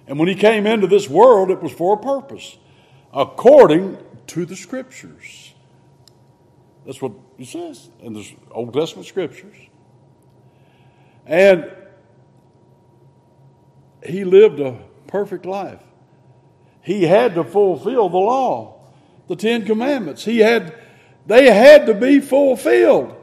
And 0.06 0.18
when 0.18 0.28
he 0.28 0.34
came 0.34 0.66
into 0.66 0.86
this 0.86 1.08
world, 1.08 1.50
it 1.50 1.62
was 1.62 1.72
for 1.72 1.94
a 1.94 1.96
purpose, 1.96 2.58
according 3.14 3.96
to 4.28 4.44
the 4.44 4.54
scriptures. 4.54 5.54
That's 6.84 7.00
what 7.00 7.12
it 7.38 7.46
says 7.46 7.88
in 8.00 8.12
the 8.12 8.30
Old 8.50 8.74
Testament 8.74 9.08
scriptures. 9.08 9.56
And 11.24 11.72
he 14.04 14.24
lived 14.24 14.60
a 14.60 14.78
perfect 15.06 15.46
life. 15.46 15.82
He 16.82 17.04
had 17.04 17.34
to 17.36 17.42
fulfill 17.42 18.10
the 18.10 18.18
law, 18.18 18.80
the 19.28 19.34
Ten 19.34 19.64
Commandments. 19.64 20.26
He 20.26 20.38
had, 20.40 20.78
they 21.26 21.52
had 21.52 21.86
to 21.86 21.94
be 21.94 22.20
fulfilled. 22.20 23.16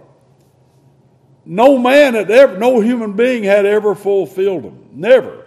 No 1.46 1.78
man 1.78 2.14
had 2.14 2.32
ever, 2.32 2.58
no 2.58 2.80
human 2.80 3.14
being 3.14 3.44
had 3.44 3.66
ever 3.66 3.96
fulfilled 3.96 4.64
them. 4.64 4.88
Never. 4.94 5.46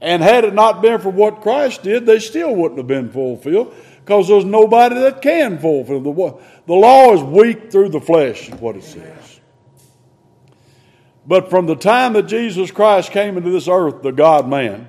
And 0.00 0.22
had 0.22 0.44
it 0.44 0.54
not 0.54 0.82
been 0.82 1.00
for 1.00 1.10
what 1.10 1.42
Christ 1.42 1.82
did, 1.82 2.06
they 2.06 2.18
still 2.18 2.54
wouldn't 2.54 2.78
have 2.78 2.86
been 2.86 3.10
fulfilled 3.10 3.74
because 4.00 4.28
there's 4.28 4.44
nobody 4.44 4.96
that 4.96 5.22
can 5.22 5.58
fulfill 5.58 6.00
the 6.00 6.38
The 6.66 6.74
law 6.74 7.12
is 7.12 7.22
weak 7.22 7.70
through 7.70 7.90
the 7.90 8.00
flesh, 8.00 8.48
is 8.48 8.54
what 8.60 8.76
it 8.76 8.84
says. 8.84 9.40
But 11.26 11.50
from 11.50 11.66
the 11.66 11.76
time 11.76 12.14
that 12.14 12.24
Jesus 12.24 12.70
Christ 12.70 13.12
came 13.12 13.36
into 13.36 13.50
this 13.50 13.68
earth, 13.68 14.02
the 14.02 14.10
God 14.10 14.48
man, 14.48 14.88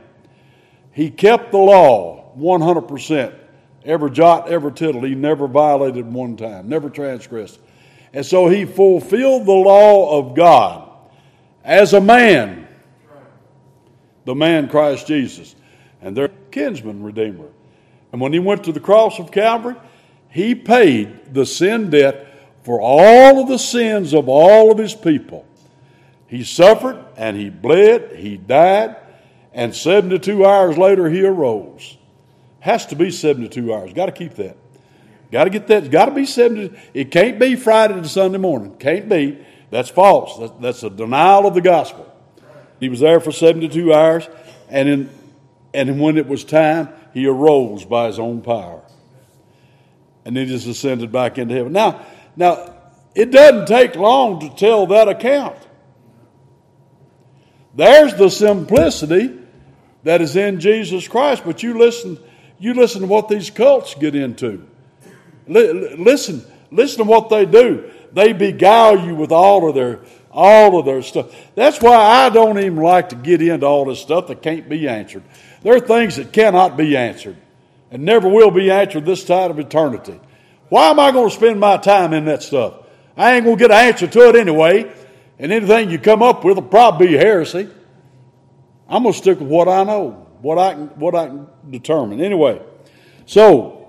he 0.92 1.10
kept 1.10 1.52
the 1.52 1.58
law 1.58 2.34
100%. 2.38 3.36
Every 3.84 4.12
jot, 4.12 4.50
every 4.50 4.72
tittle. 4.72 5.02
He 5.02 5.16
never 5.16 5.48
violated 5.48 6.12
one 6.12 6.38
time, 6.38 6.70
never 6.70 6.90
transgressed. 6.90 7.60
And 8.14 8.26
so 8.26 8.50
he 8.50 8.66
fulfilled 8.66 9.46
the 9.46 9.52
law 9.52 10.20
of 10.20 10.36
God 10.36 10.90
as 11.64 11.94
a 11.94 12.02
man, 12.02 12.68
the 14.26 14.36
man 14.36 14.68
Christ 14.68 15.08
Jesus, 15.08 15.56
and 16.02 16.16
their 16.16 16.30
kinsman 16.52 17.04
redeemer. 17.04 17.48
And 18.12 18.20
when 18.20 18.34
he 18.34 18.40
went 18.40 18.64
to 18.66 18.72
the 18.72 18.80
cross 18.80 19.20
of 19.20 19.32
Calvary, 19.32 19.76
he 20.30 20.56
paid 20.56 21.34
the 21.34 21.46
sin 21.46 21.90
debt 21.90 22.28
for 22.64 22.82
all 22.82 23.42
of 23.42 23.48
the 23.48 23.58
sins 23.58 24.14
of 24.14 24.28
all 24.28 24.72
of 24.72 24.78
his 24.78 24.94
people. 24.94 25.46
He 26.28 26.44
suffered 26.44 27.04
and 27.18 27.36
he 27.38 27.50
bled, 27.50 28.16
he 28.18 28.38
died, 28.38 28.96
and 29.54 29.76
72 29.76 30.46
hours 30.46 30.78
later 30.78 31.10
he 31.10 31.24
arose. 31.24 31.98
Has 32.60 32.86
to 32.88 32.96
be 32.96 33.12
72 33.12 33.74
hours. 33.74 33.94
Got 33.94 34.06
to 34.06 34.12
keep 34.12 34.36
that. 34.36 34.56
Got 35.32 35.46
to 35.46 35.50
get 35.50 35.68
that. 35.68 35.90
Got 35.90 36.06
to 36.06 36.12
be 36.12 36.26
70. 36.26 36.78
It 36.94 37.12
can't 37.12 37.40
be 37.40 37.56
Friday 37.56 37.94
to 37.94 38.08
Sunday 38.08 38.38
morning. 38.38 38.76
Can't 38.78 39.08
be. 39.08 39.40
That's 39.70 39.90
false. 39.90 40.38
That's, 40.38 40.54
that's 40.60 40.84
a 40.84 40.90
denial 40.90 41.48
of 41.48 41.54
the 41.54 41.62
gospel. 41.62 42.08
He 42.80 42.90
was 42.90 43.00
there 43.00 43.20
for 43.20 43.32
72 43.32 43.94
hours, 43.94 44.28
and, 44.70 44.90
in, 44.90 45.10
and 45.74 46.02
when 46.02 46.18
it 46.18 46.28
was 46.28 46.44
time, 46.44 46.90
he 47.14 47.28
arose 47.28 47.86
by 47.86 48.08
his 48.08 48.20
own 48.20 48.42
power. 48.42 48.82
And 50.26 50.36
then 50.36 50.48
just 50.48 50.68
ascended 50.68 51.12
back 51.12 51.38
into 51.38 51.54
heaven. 51.54 51.72
Now, 51.72 52.06
now, 52.36 52.76
it 53.16 53.32
doesn't 53.32 53.68
take 53.68 53.96
long 53.96 54.40
to 54.42 54.50
tell 54.50 54.88
that 54.88 55.08
account. 55.08 55.58
There's 57.74 58.16
the 58.16 58.30
simplicity 58.30 59.38
that 60.04 60.22
is 60.22 60.36
in 60.36 60.60
Jesus 60.60 61.08
Christ. 61.08 61.44
But 61.46 61.64
you 61.64 61.78
listen, 61.78 62.20
you 62.60 62.74
listen 62.74 63.02
to 63.02 63.08
what 63.08 63.30
these 63.30 63.50
cults 63.50 63.96
get 63.96 64.16
into. 64.16 64.68
Listen, 65.48 66.46
listen 66.72 66.98
to 67.00 67.04
what 67.04 67.30
they 67.30 67.46
do. 67.46 67.92
They 68.14 68.34
beguile 68.34 69.00
you 69.00 69.16
with 69.16 69.32
all 69.32 69.68
of 69.68 69.76
their 69.76 70.00
all 70.32 70.80
of 70.80 70.86
their 70.86 71.02
stuff. 71.02 71.36
That's 71.56 71.82
why 71.82 71.96
I 71.96 72.30
don't 72.30 72.58
even 72.58 72.78
like 72.78 73.10
to 73.10 73.16
get 73.16 73.42
into 73.42 73.66
all 73.66 73.86
this 73.86 74.00
stuff 74.00 74.28
that 74.28 74.42
can't 74.42 74.70
be 74.70 74.88
answered. 74.88 75.24
There 75.62 75.76
are 75.76 75.80
things 75.80 76.16
that 76.16 76.32
cannot 76.32 76.78
be 76.78 76.96
answered 76.96 77.38
and 77.92 78.04
never 78.04 78.30
will 78.30 78.52
be 78.52 78.72
answered 78.72 79.06
this 79.06 79.24
side 79.26 79.52
of 79.52 79.60
eternity. 79.60 80.20
Why 80.70 80.90
am 80.90 81.00
I 81.00 81.12
going 81.12 81.30
to 81.30 81.36
spend 81.36 81.60
my 81.60 81.78
time 81.78 82.14
in 82.14 82.26
that 82.26 82.42
stuff? 82.42 82.76
I 83.18 83.34
ain't 83.34 83.44
going 83.44 83.58
to 83.58 83.62
get 83.62 83.72
an 83.72 83.90
answer 83.90 84.08
to 84.08 84.30
it 84.30 84.36
anyway, 84.38 84.90
and 85.38 85.52
anything 85.52 85.92
you 85.92 86.00
come 86.00 86.24
up 86.24 86.46
with 86.46 86.56
will 86.56 86.64
probably 86.64 87.08
be 87.08 87.18
heresy. 87.18 87.70
I'm 88.88 89.04
going 89.04 89.14
to 89.14 89.20
stick 89.20 89.40
with 89.40 89.50
what 89.50 89.68
I 89.68 89.84
know, 89.84 90.12
what 90.42 90.58
I 90.58 90.74
can, 90.74 90.88
what 90.98 91.14
I 91.14 91.28
can 91.28 91.48
determine. 91.70 92.22
Anyway, 92.22 92.62
so 93.26 93.81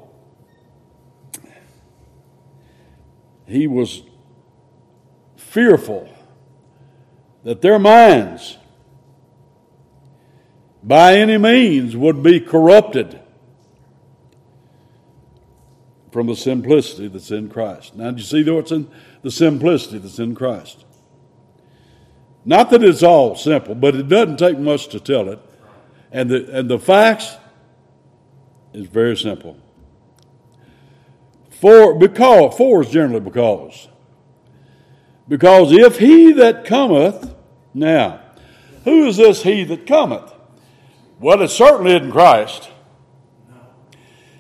he 3.47 3.67
was 3.67 4.03
fearful 5.37 6.09
that 7.45 7.61
their 7.61 7.79
minds 7.79 8.59
by 10.83 11.15
any 11.15 11.39
means 11.39 11.97
would 11.97 12.23
be 12.23 12.41
corrupted 12.41 13.21
from 16.11 16.27
the 16.27 16.37
simplicity 16.37 17.09
that's 17.09 17.31
in 17.31 17.49
Christ. 17.49 17.97
Now, 17.97 18.11
do 18.11 18.19
you 18.19 18.23
see 18.23 18.49
what's 18.49 18.73
in 18.73 18.91
the 19.23 19.31
simplicity 19.31 19.99
that's 19.99 20.19
in 20.19 20.35
Christ? 20.35 20.85
Not 22.45 22.71
that 22.71 22.83
it's 22.83 23.03
all 23.03 23.37
simple, 23.37 23.75
but 23.75 23.95
it 23.95 24.09
doesn't 24.09 24.37
take 24.37 24.59
much 24.59 24.89
to 24.89 25.01
tell 25.01 25.29
it. 25.29 25.39
And 26.11 26.29
the, 26.29 26.59
and 26.59 26.69
the 26.69 26.79
facts 26.79 27.37
is 28.75 28.87
very 28.87 29.17
simple. 29.17 29.57
For, 31.63 31.95
because, 31.95 32.57
for 32.57 32.83
is 32.83 32.91
generally 32.91 33.21
because. 33.21 33.87
Because 35.29 35.71
if 35.71 36.01
he 36.01 36.33
that 36.33 36.65
cometh, 36.65 37.37
now, 37.73 38.21
who 38.83 39.07
is 39.07 39.17
this 39.17 39.45
he 39.45 39.63
that 39.63 39.87
cometh? 39.87 40.35
Well, 41.21 41.41
it 41.41 41.51
certainly 41.51 41.95
isn't 41.95 42.11
Christ. 42.11 42.69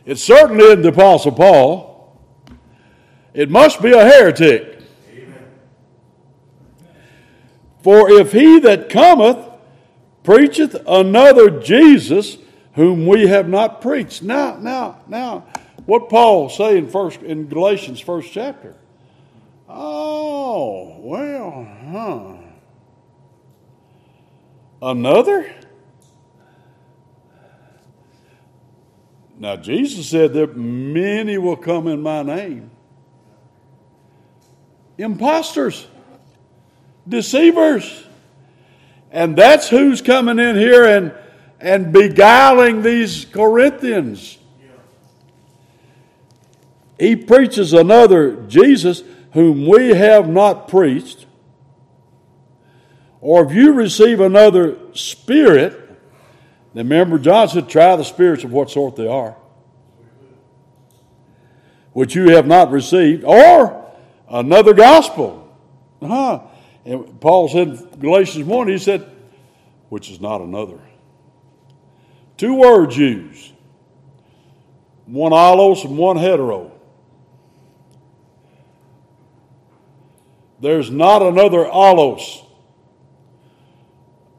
It 0.05 0.17
certainly 0.17 0.64
isn't 0.64 0.83
the 0.83 0.88
Apostle 0.88 1.31
Paul. 1.31 2.21
It 3.35 3.49
must 3.49 3.81
be 3.81 3.93
a 3.93 4.05
heretic. 4.05 4.83
For 7.85 8.11
if 8.11 8.33
he 8.33 8.59
that 8.59 8.91
cometh 8.91 9.38
preacheth 10.25 10.75
another 10.88 11.61
Jesus 11.61 12.38
whom 12.73 13.07
we 13.07 13.29
have 13.29 13.49
not 13.49 13.81
preached. 13.81 14.25
Now, 14.25 14.57
now, 14.57 15.02
now, 15.07 15.47
what 15.87 16.09
Paul 16.09 16.49
say 16.49 16.79
in 16.79 16.89
first 16.89 17.23
in 17.23 17.49
Galatians 17.49 18.01
first 18.01 18.33
chapter? 18.33 18.77
Oh, 19.69 20.99
well, 21.01 21.67
huh. 21.91 22.37
Another? 24.83 25.53
Now, 29.39 29.57
Jesus 29.57 30.09
said 30.09 30.35
that 30.35 30.57
many 30.57 31.39
will 31.39 31.57
come 31.57 31.89
in 31.89 32.03
my 32.03 32.23
name. 32.23 32.71
Imposters, 34.99 35.87
deceivers. 37.09 38.05
And 39.11 39.37
that's 39.37 39.69
who's 39.69 40.01
coming 40.01 40.39
in 40.39 40.57
here 40.57 40.85
and, 40.85 41.12
and 41.61 41.93
beguiling 41.93 42.83
these 42.83 43.25
Corinthians. 43.25 44.39
He 46.99 47.17
preaches 47.17 47.73
another 47.73 48.43
Jesus 48.43 49.03
whom 49.33 49.67
we 49.67 49.89
have 49.89 50.29
not 50.29 50.69
preached. 50.69 51.27
Or 53.21 53.45
if 53.45 53.53
you 53.53 53.73
receive 53.73 54.21
another 54.21 54.77
spirit, 54.95 55.73
then 56.75 56.89
remember, 56.89 57.19
John 57.19 57.49
said, 57.49 57.69
try 57.69 57.97
the 57.97 58.05
spirits 58.05 58.45
of 58.45 58.53
what 58.53 58.71
sort 58.71 58.97
they 58.97 59.07
are, 59.07 59.37
which 61.93 62.15
you 62.15 62.31
have 62.31 62.47
not 62.47 62.71
received, 62.71 63.25
or 63.25 63.91
another 64.29 64.75
gospel. 64.75 65.57
Uh-huh. 66.01 66.41
And 66.85 67.21
Paul 67.21 67.49
said 67.49 67.69
in 67.69 68.01
Galatians 68.01 68.45
1, 68.45 68.69
he 68.69 68.79
said, 68.79 69.09
which 69.88 70.11
is 70.11 70.21
not 70.21 70.40
another. 70.40 70.81
Two 72.37 72.55
words 72.55 72.97
used 72.97 73.53
one 75.07 75.33
allos 75.33 75.85
and 75.85 75.99
one 75.99 76.16
hetero. 76.16 76.72
There's 80.62 80.90
not 80.90 81.20
another 81.20 81.66
allos 81.66 82.42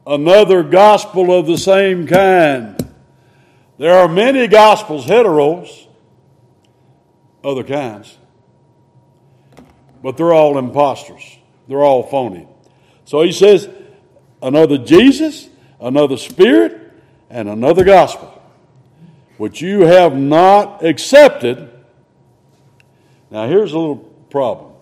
another 0.06 0.62
gospel 0.62 1.36
of 1.36 1.46
the 1.46 1.58
same 1.58 2.06
kind. 2.06 2.76
There 3.78 3.96
are 3.96 4.08
many 4.08 4.46
gospels, 4.46 5.06
heteros, 5.06 5.86
other 7.42 7.64
kinds, 7.64 8.16
but 10.02 10.16
they're 10.16 10.32
all 10.32 10.58
imposters. 10.58 11.38
They're 11.68 11.82
all 11.82 12.04
phony. 12.04 12.46
So 13.04 13.22
he 13.22 13.32
says, 13.32 13.68
another 14.42 14.78
Jesus, 14.78 15.48
another 15.80 16.16
Spirit, 16.16 16.80
and 17.30 17.48
another 17.48 17.84
gospel, 17.84 18.30
which 19.38 19.60
you 19.60 19.80
have 19.80 20.14
not 20.16 20.84
accepted. 20.84 21.70
Now, 23.30 23.48
here's 23.48 23.72
a 23.72 23.78
little 23.78 23.96
problem. 24.30 24.73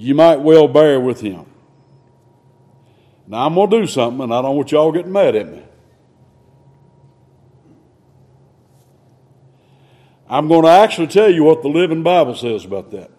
You 0.00 0.14
might 0.14 0.40
well 0.40 0.66
bear 0.66 0.98
with 0.98 1.20
him. 1.20 1.44
Now 3.26 3.44
I'm 3.44 3.54
going 3.54 3.68
to 3.68 3.80
do 3.82 3.86
something, 3.86 4.22
and 4.22 4.32
I 4.32 4.40
don't 4.40 4.56
want 4.56 4.72
y'all 4.72 4.90
getting 4.92 5.12
mad 5.12 5.36
at 5.36 5.46
me. 5.46 5.62
I'm 10.26 10.48
going 10.48 10.62
to 10.62 10.70
actually 10.70 11.08
tell 11.08 11.30
you 11.30 11.44
what 11.44 11.60
the 11.60 11.68
Living 11.68 12.02
Bible 12.02 12.34
says 12.34 12.64
about 12.64 12.90
that. 12.92 13.10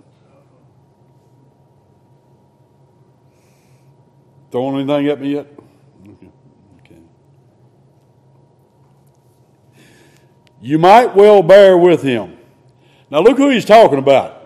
Throwing 4.50 4.78
anything 4.78 5.08
at 5.08 5.22
me 5.22 5.34
yet? 5.34 5.48
Okay. 6.04 6.32
okay. 6.80 7.02
You 10.60 10.80
might 10.80 11.16
well 11.16 11.44
bear 11.44 11.78
with 11.78 12.02
him. 12.02 12.40
Now 13.12 13.20
look 13.20 13.38
who 13.38 13.52
he's 13.52 13.66
talking 13.66 14.00
about. 14.00 14.41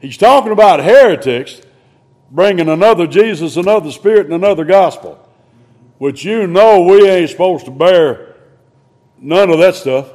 He's 0.00 0.16
talking 0.16 0.52
about 0.52 0.84
heretics 0.84 1.60
bringing 2.30 2.68
another 2.68 3.06
Jesus, 3.06 3.56
another 3.56 3.90
Spirit, 3.90 4.26
and 4.26 4.34
another 4.34 4.64
gospel, 4.64 5.18
which 5.98 6.24
you 6.24 6.46
know 6.46 6.82
we 6.82 7.08
ain't 7.08 7.30
supposed 7.30 7.64
to 7.66 7.70
bear 7.70 8.34
none 9.18 9.50
of 9.50 9.58
that 9.58 9.74
stuff. 9.74 10.10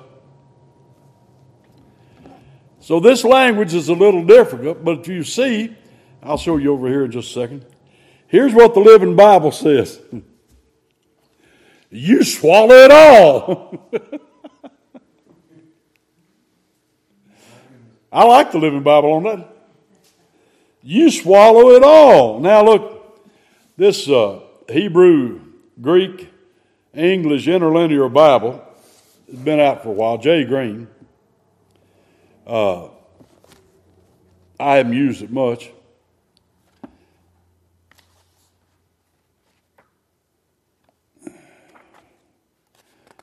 So 2.80 3.00
this 3.00 3.24
language 3.24 3.74
is 3.74 3.90
a 3.90 3.94
little 3.94 4.26
difficult, 4.26 4.84
but 4.84 5.08
you 5.08 5.24
see, 5.24 5.76
I'll 6.22 6.38
show 6.38 6.58
you 6.58 6.74
over 6.74 6.88
here 6.88 7.06
in 7.06 7.12
just 7.12 7.30
a 7.32 7.34
second. 7.34 7.66
Here's 8.28 8.54
what 8.54 8.74
the 8.74 8.80
Living 8.80 9.16
Bible 9.16 9.52
says. 9.52 10.00
You 11.90 12.24
swallow 12.24 12.76
it 12.76 12.92
all. 12.92 13.90
I 18.12 18.26
like 18.26 18.52
the 18.52 18.60
Living 18.60 18.84
Bible 18.84 19.12
on 19.14 19.24
that. 19.24 19.61
You 20.84 21.12
swallow 21.12 21.72
it 21.72 21.84
all. 21.84 22.40
Now, 22.40 22.64
look, 22.64 23.22
this 23.78 24.10
uh, 24.10 24.42
Hebrew, 24.70 25.42
Greek, 25.80 26.30
English 26.94 27.48
interlinear 27.48 28.10
Bible 28.10 28.64
has 29.30 29.40
been 29.40 29.60
out 29.60 29.84
for 29.84 29.90
a 29.90 29.94
while. 29.94 30.18
Jay 30.18 30.44
Green. 30.44 30.88
Uh, 32.46 32.88
I 34.60 34.76
haven't 34.76 34.94
used 34.94 35.22
it 35.22 35.32
much. 35.32 35.72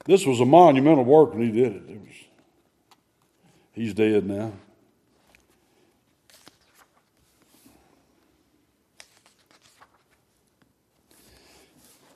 This 0.07 0.25
was 0.25 0.41
a 0.41 0.47
monumental 0.47 1.05
work 1.05 1.35
when 1.35 1.43
he 1.43 1.51
did 1.51 1.77
it. 1.77 1.83
it 1.87 2.01
was, 2.01 2.15
he's 3.75 3.93
dead 3.93 4.25
now. 4.25 4.53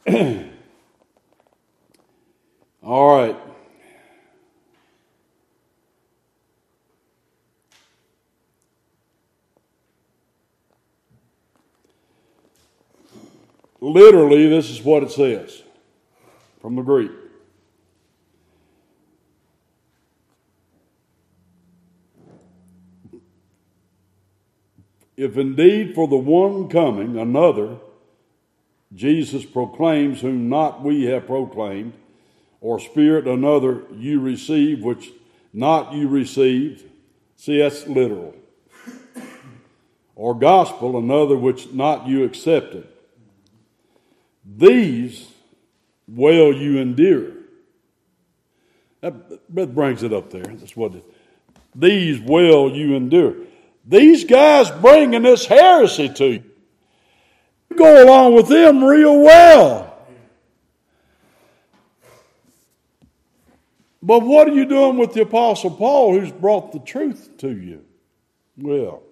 All 2.82 3.16
right. 3.16 3.36
Literally, 13.80 14.48
this 14.48 14.70
is 14.70 14.80
what 14.82 15.02
it 15.02 15.10
says 15.10 15.62
from 16.60 16.76
the 16.76 16.82
Greek. 16.82 17.10
If 25.16 25.36
indeed 25.36 25.94
for 25.94 26.08
the 26.08 26.16
one 26.16 26.68
coming, 26.68 27.18
another, 27.18 27.78
Jesus 28.94 29.44
proclaims, 29.44 30.20
whom 30.20 30.48
not 30.48 30.83
we 30.83 31.05
have 31.05 31.26
proclaimed, 31.26 31.94
or 32.61 32.78
spirit 32.78 33.26
another 33.26 33.83
you 33.92 34.20
receive, 34.20 34.83
which 34.83 35.11
not 35.52 35.92
you 35.92 36.09
received. 36.09 36.85
See, 37.37 37.59
that's 37.59 37.87
literal. 37.87 38.35
Or 40.14 40.35
gospel, 40.35 40.98
another 40.98 41.37
which 41.37 41.72
not 41.72 42.07
you 42.07 42.24
accepted. 42.24 42.87
These 44.44 45.28
well 46.07 46.52
you 46.52 46.78
endure. 46.78 47.33
That, 49.00 49.14
that 49.55 49.74
brings 49.74 50.02
it 50.02 50.12
up 50.12 50.31
there. 50.31 50.44
That's 50.44 50.76
what 50.76 50.94
it, 50.94 51.05
these 51.74 52.20
well 52.20 52.70
you 52.70 52.94
endure. 52.94 53.35
These 53.85 54.24
guys 54.24 54.70
bringing 54.70 55.22
this 55.22 55.46
heresy 55.46 56.09
to. 56.11 56.26
You 56.26 56.51
go 57.82 58.04
along 58.04 58.34
with 58.34 58.48
them 58.48 58.84
real 58.84 59.18
well. 59.18 59.88
But 64.02 64.20
what 64.22 64.48
are 64.48 64.52
you 64.52 64.64
doing 64.64 64.98
with 64.98 65.12
the 65.12 65.22
Apostle 65.22 65.70
Paul 65.70 66.18
who's 66.18 66.32
brought 66.32 66.72
the 66.72 66.80
truth 66.80 67.36
to 67.38 67.50
you? 67.50 67.84
Well, 68.56 69.02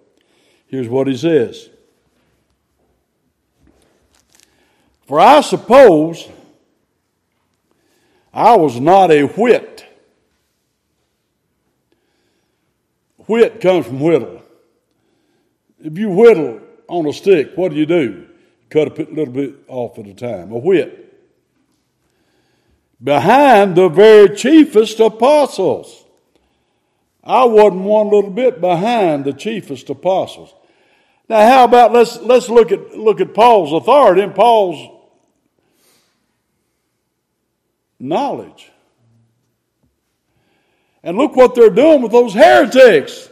here's 0.67 0.87
what 0.87 1.07
he 1.07 1.15
says 1.15 1.69
For 5.07 5.19
I 5.19 5.41
suppose 5.41 6.29
I 8.33 8.55
was 8.55 8.79
not 8.79 9.11
a 9.11 9.23
whit. 9.23 9.85
Whit 13.27 13.61
comes 13.61 13.85
from 13.85 14.01
whittle. 14.01 14.41
If 15.79 15.97
you 15.97 16.09
whittle 16.09 16.59
on 16.87 17.07
a 17.07 17.13
stick, 17.13 17.53
what 17.55 17.71
do 17.71 17.77
you 17.77 17.85
do? 17.85 18.27
Cut 18.71 18.97
a 18.97 19.03
little 19.03 19.33
bit 19.33 19.55
off 19.67 19.99
at 19.99 20.07
a 20.07 20.13
time. 20.15 20.51
A 20.51 20.57
whit 20.57 21.01
behind 23.03 23.75
the 23.75 23.89
very 23.89 24.35
chiefest 24.35 24.99
apostles. 24.99 26.05
I 27.23 27.43
wasn't 27.43 27.83
one 27.83 28.07
little 28.07 28.31
bit 28.31 28.59
behind 28.59 29.25
the 29.25 29.33
chiefest 29.33 29.89
apostles. 29.89 30.53
Now, 31.29 31.41
how 31.47 31.63
about 31.65 31.93
let's 31.93 32.17
let's 32.21 32.49
look 32.49 32.71
at 32.71 32.97
look 32.97 33.21
at 33.21 33.33
Paul's 33.33 33.71
authority 33.73 34.21
and 34.21 34.33
Paul's 34.33 35.01
knowledge. 38.01 38.71
And 41.03 41.17
look 41.17 41.35
what 41.35 41.55
they're 41.55 41.69
doing 41.69 42.01
with 42.01 42.11
those 42.11 42.33
heretics. 42.33 43.29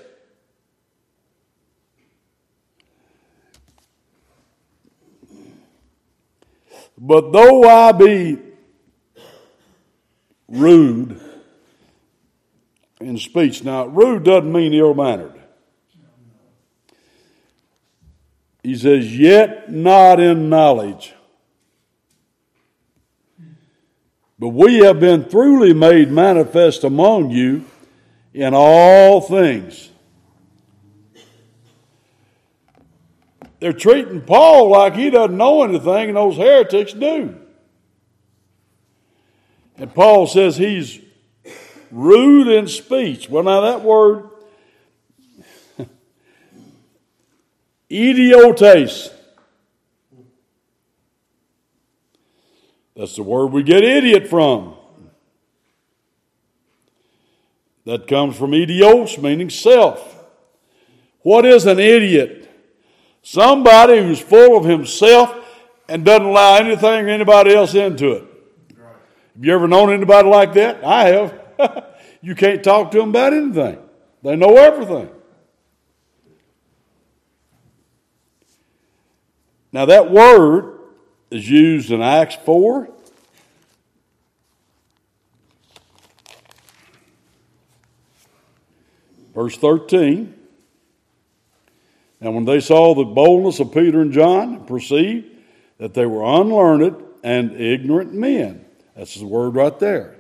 But 7.00 7.32
though 7.32 7.64
I 7.64 7.94
be 7.94 8.38
rude 10.50 11.22
in 13.00 13.18
speech. 13.18 13.64
Now, 13.64 13.86
rude 13.86 14.24
doesn't 14.24 14.52
mean 14.52 14.74
ill 14.74 14.94
mannered. 14.94 15.34
He 18.64 18.76
says, 18.76 19.18
yet 19.18 19.72
not 19.72 20.20
in 20.20 20.50
knowledge. 20.50 21.14
But 24.38 24.50
we 24.50 24.78
have 24.80 25.00
been 25.00 25.30
truly 25.30 25.74
made 25.74 26.12
manifest 26.12 26.84
among 26.84 27.32
you 27.32 27.66
in 28.34 28.54
all 28.54 29.22
things. 29.22 29.90
They're 33.60 33.74
treating 33.74 34.22
Paul 34.22 34.70
like 34.70 34.96
he 34.96 35.10
doesn't 35.10 35.36
know 35.36 35.64
anything, 35.64 36.10
and 36.10 36.18
those 36.18 36.38
heretics 36.38 36.94
do. 36.94 37.36
And 39.78 39.94
Paul 39.94 40.28
says 40.28 40.58
he's 40.58 41.00
rude 41.92 42.48
in 42.48 42.68
speech. 42.68 43.30
Well, 43.30 43.44
now 43.44 43.62
that 43.62 43.82
word, 43.82 44.30
idiotes. 47.90 49.10
That's 52.96 53.16
the 53.16 53.24
word 53.24 53.48
we 53.48 53.64
get 53.64 53.84
idiot 53.84 54.28
from. 54.28 54.76
That 57.86 58.08
comes 58.08 58.38
from 58.38 58.52
idios, 58.52 59.22
meaning 59.22 59.50
self. 59.50 60.18
What 61.22 61.46
is 61.46 61.66
an 61.66 61.80
idiot? 61.80 62.49
Somebody 63.30 64.00
who's 64.00 64.20
full 64.20 64.58
of 64.58 64.66
himself 64.66 65.36
and 65.88 66.04
doesn't 66.04 66.26
allow 66.26 66.56
anything 66.56 67.06
or 67.06 67.10
anybody 67.10 67.54
else 67.54 67.76
into 67.76 68.14
it. 68.14 68.24
Have 68.76 69.46
you 69.46 69.54
ever 69.54 69.68
known 69.68 69.94
anybody 69.94 70.28
like 70.28 70.54
that? 70.56 70.84
I 70.84 71.10
have. 71.10 71.94
you 72.24 72.34
can't 72.34 72.64
talk 72.64 72.90
to 72.90 72.98
them 72.98 73.10
about 73.10 73.34
anything, 73.34 73.78
they 74.24 74.36
know 74.36 74.56
everything. 74.56 75.12
Now, 79.72 79.86
that 79.86 80.10
word 80.10 80.80
is 81.30 81.48
used 81.48 81.92
in 81.92 82.02
Acts 82.02 82.34
4. 82.44 82.90
Verse 89.36 89.56
13. 89.56 90.39
And 92.22 92.36
when 92.36 92.46
they 92.46 92.60
saw 92.60 92.94
the 92.94 93.06
boldness 93.06 93.60
of 93.60 93.74
Peter 93.74 94.02
and 94.02 94.12
John, 94.12 94.66
perceived 94.66 95.28
that 95.78 95.94
they 95.94 96.06
were 96.06 96.24
unlearned 96.24 97.04
and 97.24 97.52
ignorant 97.54 98.14
men, 98.14 98.66
that's 98.96 99.16
the 99.16 99.26
word 99.26 99.56
right 99.56 99.78
there. 99.80 100.16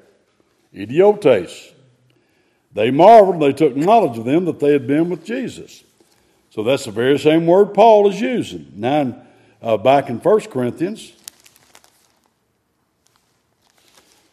Idiotes. 0.73 1.73
They 2.73 2.91
marveled, 2.91 3.41
they 3.41 3.51
took 3.51 3.75
knowledge 3.75 4.17
of 4.17 4.25
them 4.25 4.45
that 4.45 4.59
they 4.59 4.71
had 4.71 4.87
been 4.87 5.09
with 5.09 5.25
Jesus. 5.25 5.83
So 6.51 6.63
that's 6.63 6.85
the 6.85 6.91
very 6.91 7.17
same 7.19 7.45
word 7.45 7.73
Paul 7.73 8.09
is 8.09 8.21
using. 8.21 8.71
Now, 8.75 9.21
uh, 9.61 9.77
back 9.77 10.09
in 10.09 10.17
1 10.17 10.39
Corinthians, 10.41 11.11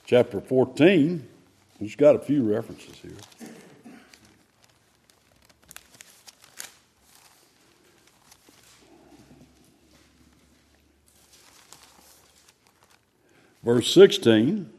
chapter 0.05 0.41
14, 0.41 1.27
we've 1.81 1.97
got 1.97 2.15
a 2.15 2.21
few 2.21 2.43
references 2.43 2.95
here. 3.03 3.13
Verse 13.67 13.93
16. 13.93 14.71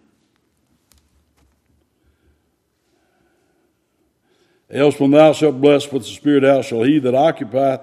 Else 4.72 4.98
when 4.98 5.12
thou 5.12 5.34
shalt 5.34 5.60
bless 5.60 5.92
with 5.92 6.04
the 6.04 6.10
Spirit, 6.10 6.46
how 6.46 6.62
shall 6.62 6.84
he 6.84 6.98
that 7.00 7.14
occupieth 7.14 7.82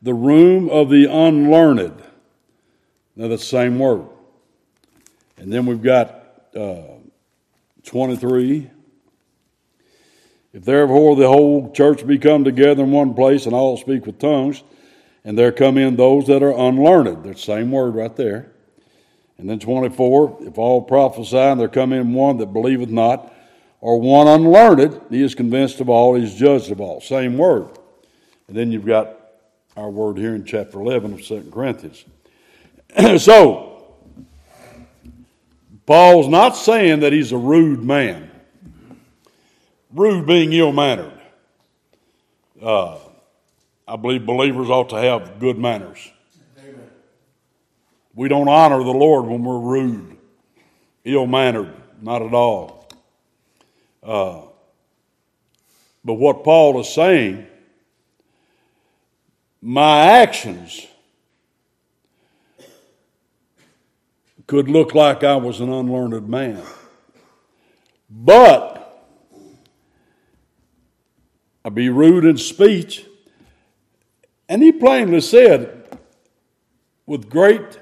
the 0.00 0.14
room 0.14 0.70
of 0.70 0.90
the 0.90 1.06
unlearned. 1.06 2.00
Now 3.16 3.26
that's 3.26 3.42
the 3.42 3.48
same 3.48 3.80
word. 3.80 4.06
And 5.38 5.52
then 5.52 5.66
we've 5.66 5.82
got 5.82 6.22
uh, 6.54 6.98
23. 7.82 8.70
If 10.52 10.64
therefore 10.64 11.16
the 11.16 11.26
whole 11.26 11.72
church 11.72 12.06
be 12.06 12.16
come 12.16 12.44
together 12.44 12.84
in 12.84 12.92
one 12.92 13.14
place 13.14 13.46
and 13.46 13.56
all 13.56 13.76
speak 13.76 14.06
with 14.06 14.20
tongues, 14.20 14.62
and 15.24 15.36
there 15.36 15.50
come 15.50 15.78
in 15.78 15.96
those 15.96 16.28
that 16.28 16.44
are 16.44 16.56
unlearned. 16.56 17.24
That's 17.24 17.44
the 17.44 17.54
same 17.54 17.72
word 17.72 17.96
right 17.96 18.14
there. 18.14 18.53
And 19.38 19.48
then 19.48 19.58
24, 19.58 20.38
if 20.42 20.58
all 20.58 20.82
prophesy 20.82 21.36
and 21.36 21.58
there 21.58 21.68
come 21.68 21.92
in 21.92 22.12
one 22.12 22.36
that 22.38 22.52
believeth 22.52 22.88
not, 22.88 23.32
or 23.80 24.00
one 24.00 24.26
unlearned, 24.26 25.00
he 25.10 25.22
is 25.22 25.34
convinced 25.34 25.80
of 25.80 25.88
all, 25.88 26.14
he 26.14 26.24
is 26.24 26.34
judged 26.34 26.70
of 26.70 26.80
all. 26.80 27.00
Same 27.00 27.36
word. 27.36 27.68
And 28.48 28.56
then 28.56 28.72
you've 28.72 28.86
got 28.86 29.16
our 29.76 29.90
word 29.90 30.16
here 30.16 30.34
in 30.34 30.44
chapter 30.44 30.80
11 30.80 31.14
of 31.14 31.22
2 31.22 31.50
Corinthians. 31.52 32.04
so, 33.22 33.94
Paul's 35.86 36.28
not 36.28 36.56
saying 36.56 37.00
that 37.00 37.12
he's 37.12 37.32
a 37.32 37.36
rude 37.36 37.82
man. 37.82 38.30
Rude 39.92 40.26
being 40.26 40.52
ill 40.52 40.72
mannered. 40.72 41.20
Uh, 42.62 42.98
I 43.86 43.96
believe 43.96 44.24
believers 44.24 44.70
ought 44.70 44.88
to 44.90 44.96
have 44.96 45.38
good 45.38 45.58
manners. 45.58 46.10
We 48.14 48.28
don't 48.28 48.48
honor 48.48 48.78
the 48.78 48.90
Lord 48.90 49.26
when 49.26 49.42
we're 49.42 49.58
rude, 49.58 50.16
ill 51.04 51.26
mannered, 51.26 51.74
not 52.00 52.22
at 52.22 52.32
all. 52.32 52.88
Uh, 54.02 54.42
but 56.04 56.14
what 56.14 56.44
Paul 56.44 56.80
is 56.80 56.88
saying, 56.88 57.46
my 59.60 60.06
actions 60.06 60.86
could 64.46 64.68
look 64.68 64.94
like 64.94 65.24
I 65.24 65.36
was 65.36 65.60
an 65.60 65.72
unlearned 65.72 66.28
man. 66.28 66.62
But 68.10 68.74
I'd 71.64 71.74
be 71.74 71.88
rude 71.88 72.26
in 72.26 72.36
speech. 72.36 73.06
And 74.48 74.62
he 74.62 74.70
plainly 74.70 75.22
said, 75.22 75.98
with 77.06 77.30
great 77.30 77.78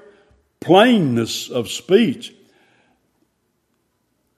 plainness 0.62 1.50
of 1.50 1.68
speech. 1.68 2.34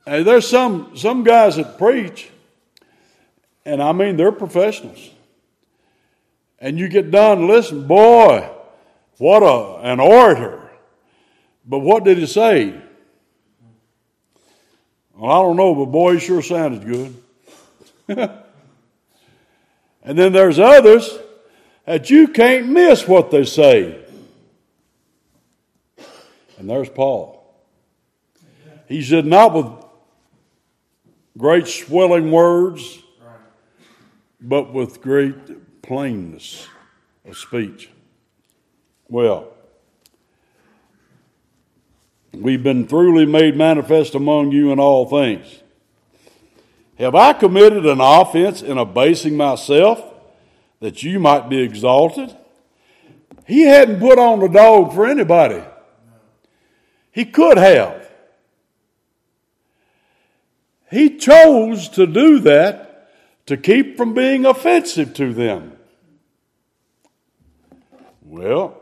Hey, 0.07 0.23
there's 0.23 0.47
some, 0.47 0.97
some 0.97 1.25
guys 1.25 1.57
that 1.57 1.79
preach, 1.79 2.31
And 3.65 3.83
I 3.83 3.93
mean, 3.93 4.17
they're 4.17 4.33
professionals. 4.33 5.11
And 6.59 6.79
you 6.79 6.89
get 6.89 7.11
done, 7.11 7.47
listen, 7.47 7.87
boy, 7.87 8.51
what 9.19 9.43
a, 9.43 9.91
an 9.91 10.01
orator. 10.01 10.71
But 11.65 11.79
what 11.79 12.05
did 12.05 12.19
he 12.19 12.27
say? 12.27 12.75
Well, 15.15 15.31
I 15.31 15.43
don't 15.43 15.57
know, 15.57 15.75
but 15.75 15.87
boy, 15.87 16.15
he 16.15 16.21
sure 16.21 16.43
sounded 16.43 16.85
good. 16.85 17.17
and 20.03 20.19
then 20.19 20.33
there's 20.33 20.59
others 20.59 21.19
that 21.87 22.11
you 22.11 22.29
can't 22.29 22.69
miss 22.69 23.09
what 23.09 23.31
they 23.31 23.45
say. 23.45 24.04
And 26.65 26.71
there's 26.71 26.89
Paul. 26.89 27.45
He 28.89 29.03
said, 29.03 29.27
not 29.27 29.53
with 29.53 29.67
great 31.37 31.67
swelling 31.67 32.31
words, 32.31 33.03
but 34.41 34.73
with 34.73 35.03
great 35.03 35.83
plainness 35.83 36.67
of 37.27 37.37
speech. 37.37 37.91
Well, 39.11 39.53
we've 42.33 42.63
been 42.63 42.87
truly 42.87 43.27
made 43.27 43.59
manifest 43.59 44.15
among 44.15 44.53
you 44.53 44.73
in 44.73 44.81
all 44.81 45.05
things. 45.05 45.61
Have 46.99 47.15
I 47.15 47.35
committed 47.35 47.85
an 47.85 48.01
offense 48.01 48.63
in 48.63 48.79
abasing 48.79 49.37
myself 49.37 50.03
that 50.81 51.03
you 51.03 51.21
might 51.21 51.51
be 51.51 51.61
exalted? 51.61 52.35
He 53.47 53.65
hadn't 53.65 54.01
put 54.01 54.19
on 54.19 54.41
the 54.41 54.49
dog 54.49 54.95
for 54.95 55.05
anybody. 55.05 55.63
He 57.15 57.25
could 57.25 57.59
have. 57.59 58.11
He 60.91 61.17
chose 61.17 61.89
to 61.91 62.09
do 62.09 62.41
that 62.41 63.09
to 63.47 63.57
keep 63.57 63.97
from 63.97 64.15
being 64.15 64.45
offensive 64.45 65.15
to 65.15 65.33
them. 65.33 65.77
Well, 68.21 68.81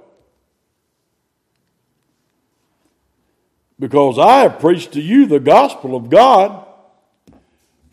because 3.78 4.18
I 4.18 4.40
have 4.44 4.60
preached 4.60 4.92
to 4.92 5.02
you 5.02 5.26
the 5.26 5.38
gospel 5.40 5.94
of 5.94 6.08
God 6.08 6.66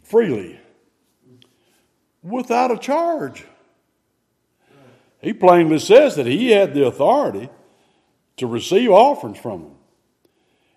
freely, 0.04 0.58
without 2.24 2.72
a 2.72 2.78
charge. 2.78 3.44
He 5.22 5.34
plainly 5.34 5.80
says 5.80 6.16
that 6.16 6.28
he 6.28 6.52
had 6.52 6.74
the 6.74 6.86
authority 6.86 7.50
to 8.38 8.48
receive 8.48 8.90
offerings 8.90 9.38
from 9.38 9.64
them. 9.64 9.76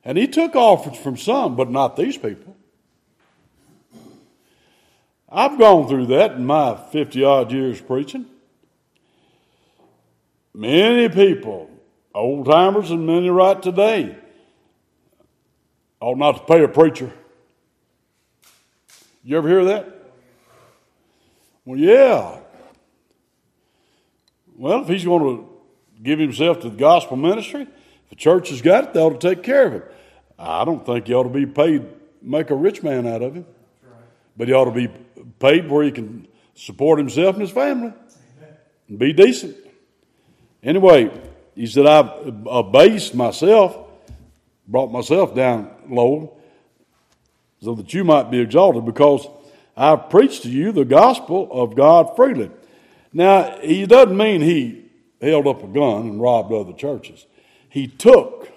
And 0.05 0.19
he 0.19 0.27
took 0.27 0.57
offerings 0.57 0.99
from 0.99 1.17
some, 1.17 1.57
but 1.57 1.71
not 1.71 1.97
these 1.97 2.17
people. 2.17 2.57
I've 5.29 5.59
gone 5.59 5.89
through 5.89 6.07
that 6.07 6.33
in 6.33 6.45
my 6.45 6.77
50 6.77 7.25
odd 7.25 7.53
years 7.53 7.81
preaching. 7.81 8.27
Many 10.53 11.09
people, 11.09 11.71
old 12.15 12.47
timers 12.47 12.91
and 12.91 13.07
many 13.07 13.31
right 13.31 13.61
today, 13.63 14.17
ought 16.01 16.19
not 16.19 16.33
to 16.33 16.53
pay 16.53 16.63
a 16.63 16.69
preacher. 16.69 17.11
You 19.25 19.39
ever 19.39 19.49
hear 19.49 19.65
that? 19.67 20.03
Well, 21.65 21.79
yeah. 21.79 22.41
Well, 24.57 24.83
if 24.83 24.89
he's 24.89 25.05
going 25.05 25.23
to 25.23 25.49
give 26.03 26.19
himself 26.19 26.61
to 26.61 26.71
the 26.71 26.77
gospel 26.77 27.17
ministry, 27.17 27.63
if 27.63 28.11
the 28.11 28.17
church 28.17 28.51
has 28.51 28.61
got 28.61 28.85
it, 28.85 28.95
they 28.95 29.01
ought 29.01 29.19
to 29.19 29.35
take 29.35 29.43
care 29.43 29.67
of 29.67 29.73
him. 29.73 29.83
I 30.43 30.65
don't 30.65 30.85
think 30.85 31.07
he 31.07 31.15
ought 31.15 31.23
to 31.23 31.29
be 31.29 31.47
paid, 31.47 31.87
make 32.21 32.51
a 32.51 32.55
rich 32.55 32.83
man 32.83 33.07
out 33.07 33.23
of 33.23 33.35
him. 33.35 33.47
But 34.37 34.49
he 34.49 34.55
ought 34.55 34.65
to 34.65 34.73
be 34.73 34.89
paid 35.39 35.71
where 35.71 35.85
he 35.85 35.93
can 35.93 36.27
support 36.55 36.99
himself 36.99 37.37
and 37.37 37.43
his 37.43 37.51
family 37.51 37.93
and 38.89 38.99
be 38.99 39.13
decent. 39.13 39.57
Anyway, 40.63 41.11
he 41.55 41.67
said, 41.67 41.87
I've 41.87 42.45
abased 42.47 43.15
myself, 43.15 43.77
brought 44.67 44.91
myself 44.91 45.35
down 45.35 45.71
low, 45.89 46.37
so 47.61 47.75
that 47.75 47.95
you 47.95 48.05
might 48.05 48.31
be 48.31 48.41
exalted, 48.41 48.85
because 48.85 49.27
I've 49.77 50.11
preached 50.11 50.43
to 50.43 50.51
you 50.51 50.73
the 50.73 50.85
gospel 50.85 51.49
of 51.51 51.77
God 51.77 52.17
freely. 52.17 52.51
Now, 53.13 53.59
he 53.61 53.87
doesn't 53.87 54.17
mean 54.17 54.41
he 54.41 54.87
held 55.21 55.47
up 55.47 55.63
a 55.63 55.69
gun 55.69 56.09
and 56.09 56.21
robbed 56.21 56.53
other 56.53 56.73
churches. 56.73 57.27
He 57.69 57.87
took 57.87 58.52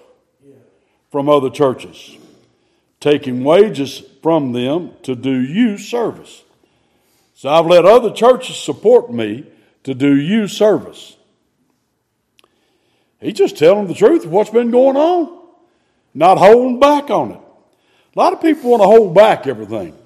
from 1.16 1.30
other 1.30 1.48
churches, 1.48 2.14
taking 3.00 3.42
wages 3.42 4.02
from 4.22 4.52
them 4.52 4.90
to 5.02 5.14
do 5.14 5.32
you 5.40 5.78
service. 5.78 6.42
So 7.32 7.48
I've 7.48 7.64
let 7.64 7.86
other 7.86 8.12
churches 8.12 8.58
support 8.58 9.10
me 9.10 9.46
to 9.84 9.94
do 9.94 10.14
you 10.14 10.46
service. 10.46 11.16
He's 13.18 13.32
just 13.32 13.56
telling 13.56 13.86
the 13.86 13.94
truth 13.94 14.26
of 14.26 14.30
what's 14.30 14.50
been 14.50 14.70
going 14.70 14.98
on, 14.98 15.40
not 16.12 16.36
holding 16.36 16.80
back 16.80 17.08
on 17.08 17.30
it. 17.30 17.40
A 18.14 18.18
lot 18.18 18.34
of 18.34 18.42
people 18.42 18.72
want 18.72 18.82
to 18.82 18.86
hold 18.86 19.14
back 19.14 19.46
everything. 19.46 19.96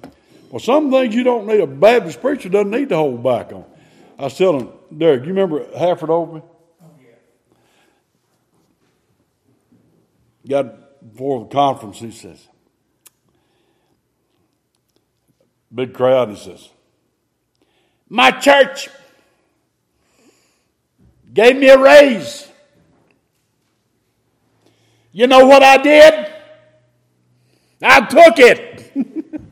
Well, 0.49 0.61
some 0.61 0.91
things 0.91 1.13
you 1.13 1.25
don't 1.25 1.45
need. 1.45 1.59
A 1.59 1.67
Baptist 1.67 2.21
preacher 2.21 2.47
doesn't 2.47 2.71
need 2.71 2.87
to 2.87 2.95
hold 2.95 3.21
back 3.21 3.51
on. 3.51 3.65
I 4.17 4.23
was 4.23 4.37
telling 4.37 4.71
Derek, 4.97 5.23
you 5.23 5.33
remember 5.33 5.65
Hafford 5.77 6.07
Overby? 6.07 6.41
Oh, 6.81 6.85
yeah. 10.45 10.63
Got 10.63 10.80
before 11.09 11.41
the 11.41 11.47
conference, 11.47 11.99
he 11.99 12.11
says, 12.11 12.47
big 15.73 15.93
crowd, 15.93 16.29
he 16.29 16.35
says, 16.35 16.69
my 18.09 18.31
church 18.31 18.89
gave 21.33 21.55
me 21.55 21.69
a 21.69 21.77
raise. 21.79 22.47
You 25.13 25.27
know 25.27 25.45
what 25.45 25.63
I 25.63 25.77
did? 25.77 26.33
I 27.81 28.01
took 28.01 28.37
it. 28.37 28.93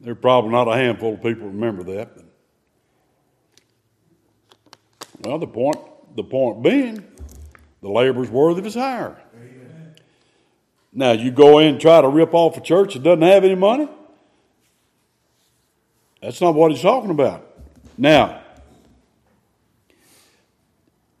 There's 0.00 0.18
probably 0.18 0.50
not 0.50 0.68
a 0.68 0.74
handful 0.74 1.14
of 1.14 1.22
people 1.22 1.46
remember 1.46 1.82
that. 1.94 2.10
Well, 5.20 5.38
the 5.38 5.46
point, 5.46 5.78
the 6.16 6.24
point 6.24 6.62
being, 6.62 7.04
the 7.80 7.88
labor's 7.88 8.30
worthy 8.30 8.58
of 8.58 8.64
his 8.64 8.74
hire. 8.74 9.16
Now, 10.92 11.12
you 11.12 11.30
go 11.30 11.58
in 11.58 11.68
and 11.68 11.80
try 11.80 12.00
to 12.00 12.08
rip 12.08 12.34
off 12.34 12.56
a 12.56 12.60
church 12.60 12.94
that 12.94 13.02
doesn't 13.02 13.22
have 13.22 13.44
any 13.44 13.54
money, 13.54 13.88
that's 16.20 16.40
not 16.40 16.54
what 16.54 16.72
he's 16.72 16.82
talking 16.82 17.10
about. 17.10 17.44
Now, 17.96 18.42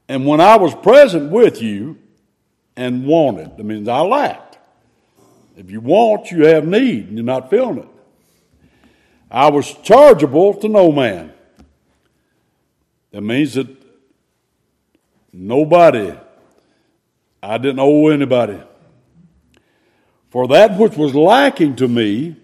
and 0.08 0.26
when 0.26 0.40
I 0.40 0.56
was 0.56 0.74
present 0.74 1.30
with 1.30 1.60
you 1.62 1.98
and 2.76 3.06
wanted, 3.06 3.52
I 3.58 3.62
mean, 3.62 3.88
I 3.88 4.00
lacked. 4.00 4.58
If 5.56 5.70
you 5.70 5.80
want, 5.80 6.30
you 6.30 6.46
have 6.46 6.66
need, 6.66 7.08
and 7.08 7.18
you're 7.18 7.24
not 7.24 7.50
feeling 7.50 7.78
it. 7.78 7.88
I 9.30 9.50
was 9.50 9.72
chargeable 9.82 10.54
to 10.54 10.68
no 10.68 10.90
man. 10.90 11.32
That 13.10 13.20
means 13.22 13.54
that 13.54 13.68
nobody, 15.32 16.14
I 17.42 17.58
didn't 17.58 17.78
owe 17.78 18.08
anybody. 18.08 18.60
For 20.30 20.48
that 20.48 20.78
which 20.78 20.96
was 20.96 21.14
lacking 21.14 21.76
to 21.76 21.88
me, 21.88 22.36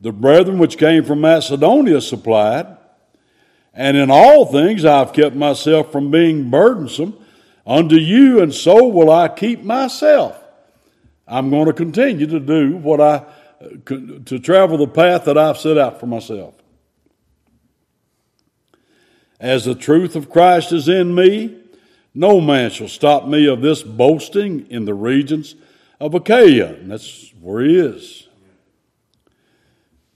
the 0.00 0.12
brethren 0.12 0.58
which 0.58 0.78
came 0.78 1.04
from 1.04 1.20
Macedonia 1.20 2.00
supplied, 2.00 2.76
and 3.74 3.96
in 3.96 4.10
all 4.10 4.46
things 4.46 4.84
I've 4.84 5.12
kept 5.12 5.36
myself 5.36 5.92
from 5.92 6.10
being 6.10 6.50
burdensome 6.50 7.18
unto 7.66 7.96
you, 7.96 8.40
and 8.40 8.54
so 8.54 8.88
will 8.88 9.10
I 9.10 9.28
keep 9.28 9.62
myself. 9.62 10.36
I'm 11.28 11.50
going 11.50 11.66
to 11.66 11.72
continue 11.72 12.26
to 12.26 12.40
do 12.40 12.76
what 12.76 13.00
I, 13.00 13.24
to 13.84 14.38
travel 14.38 14.78
the 14.78 14.88
path 14.88 15.26
that 15.26 15.36
I've 15.36 15.58
set 15.58 15.78
out 15.78 16.00
for 16.00 16.06
myself. 16.06 16.54
As 19.38 19.64
the 19.64 19.74
truth 19.74 20.16
of 20.16 20.30
Christ 20.30 20.72
is 20.72 20.88
in 20.88 21.14
me, 21.14 21.59
no 22.14 22.40
man 22.40 22.70
shall 22.70 22.88
stop 22.88 23.26
me 23.26 23.46
of 23.46 23.60
this 23.60 23.82
boasting 23.82 24.66
in 24.70 24.84
the 24.84 24.94
regions 24.94 25.54
of 26.00 26.14
Achaia. 26.14 26.74
And 26.74 26.90
that's 26.90 27.32
where 27.40 27.62
he 27.62 27.78
is. 27.78 28.28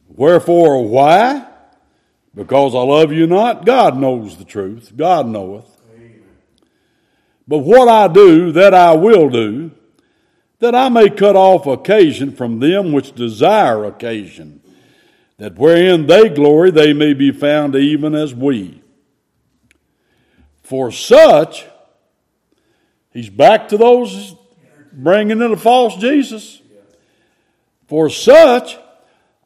Wherefore, 0.09 0.87
why? 0.89 1.47
Because 2.35 2.75
I 2.75 2.81
love 2.81 3.13
you 3.13 3.27
not? 3.27 3.65
God 3.65 3.97
knows 3.97 4.37
the 4.37 4.45
truth. 4.45 4.93
God 4.97 5.29
knoweth. 5.29 5.71
But 7.47 7.59
what 7.59 7.89
I 7.89 8.09
do, 8.09 8.53
that 8.53 8.73
I 8.75 8.95
will 8.95 9.29
do, 9.29 9.71
that 10.61 10.75
I 10.75 10.89
may 10.89 11.11
cut 11.11 11.37
off 11.37 11.67
occasion 11.67 12.33
from 12.33 12.59
them 12.59 12.93
which 12.93 13.15
desire 13.15 13.85
occasion, 13.85 14.63
that 15.37 15.59
wherein 15.59 16.07
they 16.07 16.29
glory 16.29 16.71
they 16.71 16.93
may 16.93 17.13
be 17.13 17.31
found 17.31 17.75
even 17.75 18.15
as 18.15 18.35
we. 18.35 18.83
For 20.63 20.91
such, 20.91 21.67
he's 23.15 23.31
back 23.31 23.69
to 23.69 23.79
those 23.79 24.35
bringing 24.93 25.41
in 25.41 25.53
a 25.53 25.57
false 25.57 25.97
Jesus. 25.97 26.61
For 27.87 28.11
such, 28.11 28.77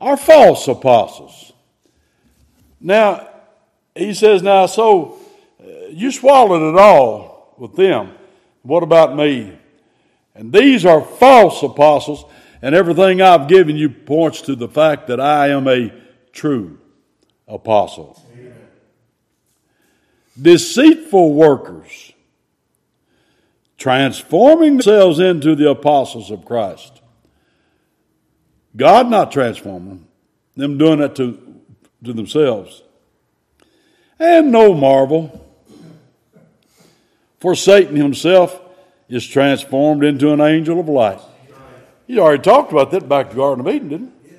are 0.01 0.17
false 0.17 0.69
apostles. 0.69 1.53
Now, 2.81 3.29
he 3.95 4.15
says, 4.15 4.43
now, 4.43 4.67
so 4.67 5.19
uh, 5.61 5.89
you 5.91 6.13
swallowed 6.13 6.75
it 6.75 6.79
all 6.79 7.55
with 7.59 7.75
them. 7.75 8.15
What 8.63 8.83
about 8.83 9.17
me? 9.17 9.59
And 10.35 10.53
these 10.53 10.87
are 10.87 11.01
false 11.03 11.63
apostles, 11.65 12.25
and 12.63 12.75
everything 12.75 13.21
I've 13.21 13.49
given 13.49 13.77
you 13.77 13.89
points 13.89 14.43
to 14.43 14.55
the 14.55 14.69
fact 14.69 15.09
that 15.09 15.21
I 15.21 15.49
am 15.49 15.67
a 15.67 15.93
true 16.33 16.79
apostle. 17.49 18.23
Amen. 18.33 18.55
Deceitful 20.41 21.35
workers, 21.35 22.08
transforming 23.79 24.73
themselves 24.73 25.21
into 25.21 25.55
the 25.55 25.71
apostles 25.71 26.31
of 26.31 26.45
Christ. 26.45 27.01
God 28.77 29.09
not 29.09 29.33
transforming 29.33 29.89
them, 29.89 30.09
them 30.55 30.79
doing 30.79 31.01
it 31.01 31.15
to, 31.17 31.63
to 32.05 32.13
themselves. 32.13 32.83
And 34.19 34.51
no 34.51 34.75
marvel, 34.75 35.45
for 37.39 37.55
Satan 37.55 37.97
himself 37.97 38.61
is 39.09 39.27
transformed 39.27 40.03
into 40.03 40.33
an 40.33 40.41
angel 40.41 40.81
of 40.81 40.89
light. 40.89 41.21
He 42.07 42.19
already 42.19 42.43
talked 42.43 42.73
about 42.73 42.91
that 42.91 43.09
back 43.09 43.29
to 43.29 43.35
the 43.35 43.41
Garden 43.41 43.67
of 43.67 43.73
Eden, 43.73 43.89
didn't 43.89 44.13
he? 44.25 44.31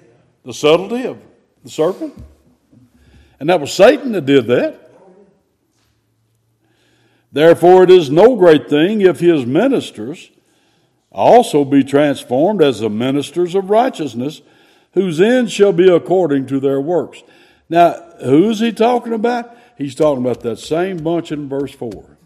The 0.44 0.54
subtlety 0.54 1.06
of 1.06 1.18
the 1.64 1.70
serpent. 1.70 2.14
And 3.40 3.50
that 3.50 3.62
was 3.62 3.72
Satan 3.72 4.12
that 4.12 4.26
did 4.26 4.48
that. 4.48 4.89
Therefore, 7.32 7.84
it 7.84 7.92
is 7.92 8.10
no 8.10 8.36
great 8.36 8.70
thing 8.70 9.02
if 9.02 9.20
his 9.20 9.46
ministers 9.46 10.32
also 11.12 11.64
be 11.64 11.84
transformed 11.84 12.62
as 12.62 12.80
the 12.80 12.90
ministers 12.90 13.56
of 13.56 13.70
righteousness, 13.70 14.42
whose 14.94 15.22
end 15.22 15.52
shall 15.52 15.74
be 15.74 15.90
according 15.90 16.48
to 16.48 16.60
their 16.60 16.82
works. 16.82 17.24
Now, 17.70 17.94
who's 18.24 18.60
he 18.60 18.72
talking 18.72 19.14
about? 19.14 19.56
He's 19.78 19.96
talking 19.96 20.26
about 20.26 20.42
that 20.42 20.58
same 20.58 20.98
bunch 20.98 21.32
in 21.32 21.48
verse 21.48 21.72
4. 21.74 22.18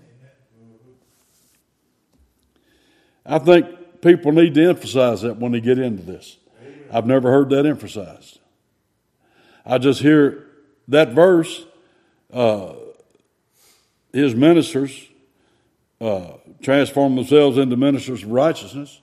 I 3.25 3.39
think 3.39 4.01
people 4.01 4.31
need 4.31 4.53
to 4.55 4.69
emphasize 4.69 5.21
that 5.21 5.37
when 5.37 5.51
they 5.51 5.61
get 5.61 5.79
into 5.79 6.03
this. 6.03 6.37
I've 6.91 7.05
never 7.05 7.31
heard 7.31 7.49
that 7.49 7.65
emphasized. 7.65 8.39
I 9.65 9.77
just 9.77 10.01
hear 10.01 10.45
that 10.89 11.09
verse, 11.09 11.65
uh, 12.31 12.73
his 14.13 14.35
ministers 14.35 15.07
uh, 15.99 16.33
transform 16.61 17.15
themselves 17.15 17.57
into 17.57 17.75
ministers 17.75 18.23
of 18.23 18.29
righteousness, 18.29 19.01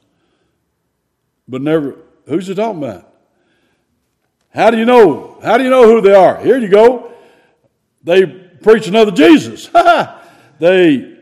but 1.49 1.61
never, 1.61 1.97
who's 2.27 2.47
he 2.47 2.55
talking 2.55 2.83
about? 2.83 3.13
How 4.51 4.71
do 4.71 4.79
you 4.79 4.85
know? 4.85 5.39
How 5.43 5.59
do 5.59 5.65
you 5.65 5.71
know 5.71 5.85
who 5.85 6.01
they 6.01 6.15
are? 6.15 6.41
Here 6.41 6.59
you 6.59 6.69
go. 6.69 7.13
They 8.03 8.27
preach 8.27 8.87
another 8.89 9.11
Jesus. 9.11 9.69
they 10.59 11.19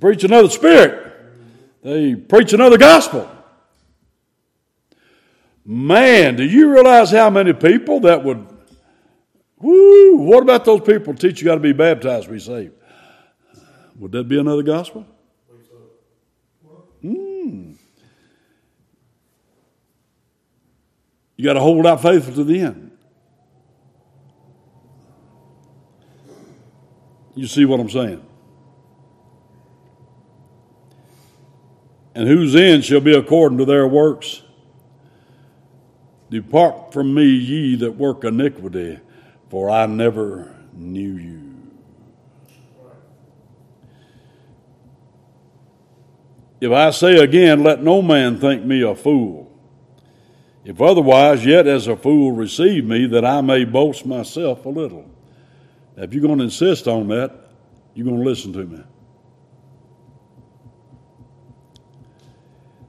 preach 0.00 0.24
another 0.24 0.48
spirit. 0.48 1.12
They 1.82 2.14
preach 2.14 2.52
another 2.52 2.78
gospel. 2.78 3.30
Man, 5.64 6.36
do 6.36 6.44
you 6.44 6.70
realize 6.70 7.10
how 7.10 7.30
many 7.30 7.52
people 7.52 8.00
that 8.00 8.22
would, 8.22 8.46
whoo, 9.58 10.16
what 10.18 10.42
about 10.42 10.64
those 10.64 10.82
people 10.82 11.14
teach 11.14 11.40
you 11.40 11.46
got 11.46 11.54
to 11.54 11.60
be 11.60 11.72
baptized 11.72 12.26
to 12.26 12.32
be 12.32 12.38
saved? 12.38 12.74
Would 13.98 14.12
that 14.12 14.28
be 14.28 14.38
another 14.38 14.62
gospel? 14.62 15.06
Hmm. 17.00 17.72
You 21.36 21.44
got 21.44 21.54
to 21.54 21.60
hold 21.60 21.86
out 21.86 22.02
faithful 22.02 22.34
to 22.34 22.44
the 22.44 22.60
end. 22.60 22.90
You 27.34 27.46
see 27.46 27.64
what 27.64 27.80
I'm 27.80 27.90
saying? 27.90 28.24
and 32.14 32.28
whose 32.28 32.54
end 32.54 32.84
shall 32.84 33.00
be 33.00 33.14
according 33.14 33.58
to 33.58 33.64
their 33.64 33.86
works. 33.86 34.42
Depart 36.30 36.92
from 36.92 37.12
me, 37.14 37.24
ye 37.24 37.76
that 37.76 37.92
work 37.92 38.24
iniquity, 38.24 38.98
for 39.50 39.68
I 39.68 39.86
never 39.86 40.54
knew 40.72 41.12
you. 41.16 41.53
If 46.64 46.72
I 46.72 46.92
say 46.92 47.16
again, 47.18 47.62
let 47.62 47.82
no 47.82 48.00
man 48.00 48.38
think 48.38 48.64
me 48.64 48.80
a 48.80 48.94
fool. 48.94 49.52
If 50.64 50.80
otherwise, 50.80 51.44
yet 51.44 51.66
as 51.66 51.88
a 51.88 51.94
fool 51.94 52.32
receive 52.32 52.86
me, 52.86 53.06
that 53.08 53.22
I 53.22 53.42
may 53.42 53.66
boast 53.66 54.06
myself 54.06 54.64
a 54.64 54.70
little. 54.70 55.04
Now, 55.94 56.04
if 56.04 56.14
you're 56.14 56.22
going 56.22 56.38
to 56.38 56.44
insist 56.44 56.88
on 56.88 57.08
that, 57.08 57.50
you're 57.92 58.06
going 58.06 58.16
to 58.16 58.24
listen 58.24 58.54
to 58.54 58.64
me. 58.64 58.82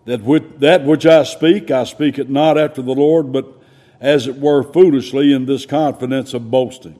that 0.05 0.21
with 0.21 0.61
that 0.61 0.85
which 0.85 1.05
I 1.05 1.23
speak, 1.23 1.69
I 1.69 1.83
speak 1.83 2.17
it 2.17 2.29
not 2.29 2.57
after 2.57 2.81
the 2.81 2.93
Lord, 2.93 3.33
but 3.33 3.61
as 3.99 4.25
it 4.25 4.37
were 4.37 4.63
foolishly 4.63 5.33
in 5.33 5.47
this 5.47 5.65
confidence 5.65 6.33
of 6.33 6.49
boasting. 6.49 6.97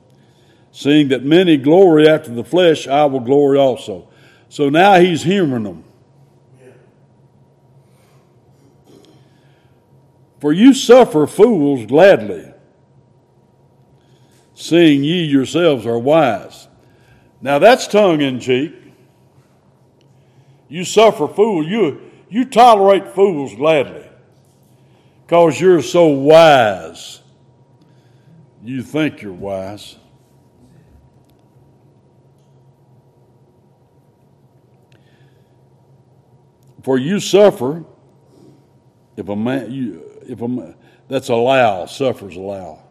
Seeing 0.72 1.08
that 1.08 1.24
many 1.24 1.56
glory 1.56 2.06
after 2.06 2.34
the 2.34 2.44
flesh, 2.44 2.86
I 2.86 3.06
will 3.06 3.20
glory 3.20 3.56
also. 3.56 4.10
So 4.50 4.68
now 4.68 5.00
he's 5.00 5.22
humoring 5.22 5.62
them. 5.62 5.85
For 10.46 10.52
you 10.52 10.74
suffer 10.74 11.26
fools 11.26 11.86
gladly, 11.86 12.52
seeing 14.54 15.02
ye 15.02 15.24
yourselves 15.24 15.84
are 15.86 15.98
wise. 15.98 16.68
Now 17.40 17.58
that's 17.58 17.88
tongue 17.88 18.20
in 18.20 18.38
cheek. 18.38 18.72
You 20.68 20.84
suffer 20.84 21.26
fool. 21.26 21.66
You 21.66 22.00
you 22.30 22.44
tolerate 22.44 23.08
fools 23.08 23.56
gladly 23.56 24.08
because 25.26 25.60
you're 25.60 25.82
so 25.82 26.06
wise. 26.06 27.22
You 28.62 28.84
think 28.84 29.22
you're 29.22 29.32
wise. 29.32 29.96
For 36.84 36.98
you 36.98 37.18
suffer 37.18 37.84
if 39.16 39.28
a 39.28 39.34
man, 39.34 39.72
you, 39.72 40.05
if 40.28 40.40
a 40.42 40.74
that's 41.08 41.28
allow, 41.28 41.86
suffers 41.86 42.36
allow. 42.36 42.82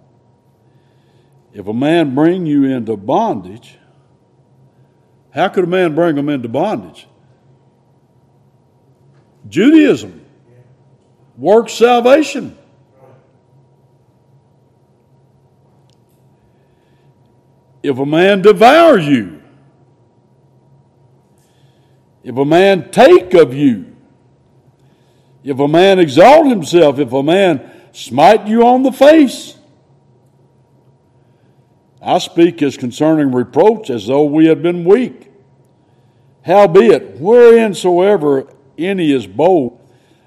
If 1.54 1.68
a 1.68 1.74
man 1.74 2.16
bring 2.16 2.46
you 2.46 2.66
into 2.66 2.98
bondage, 2.98 3.78
how 5.32 5.48
could 5.50 5.66
a 5.66 5.68
man 5.68 5.96
bring 5.96 6.16
them 6.16 6.30
into 6.30 6.50
bondage? 6.50 7.08
Judaism, 9.48 10.26
works 11.38 11.74
salvation. 11.74 12.58
If 17.84 18.00
a 18.00 18.06
man 18.06 18.42
devour 18.42 18.98
you, 18.98 19.42
if 22.24 22.36
a 22.36 22.46
man 22.46 22.90
take 22.90 23.34
of 23.36 23.54
you, 23.54 23.95
if 25.46 25.60
a 25.60 25.68
man 25.68 26.00
exalt 26.00 26.48
himself, 26.48 26.98
if 26.98 27.14
a 27.14 27.22
man 27.22 27.72
smite 27.92 28.48
you 28.48 28.66
on 28.66 28.82
the 28.82 28.92
face, 28.92 29.56
I 32.02 32.18
speak 32.18 32.64
as 32.64 32.76
concerning 32.78 33.32
reproach 33.32 33.92
as 33.92 34.08
though 34.08 34.24
we 34.24 34.48
had 34.48 34.64
been 34.64 34.84
weak. 34.84 35.32
Howbeit, 36.44 37.20
whereinsoever 37.20 38.52
any 38.78 39.12
is 39.12 39.28
bold. 39.28 39.80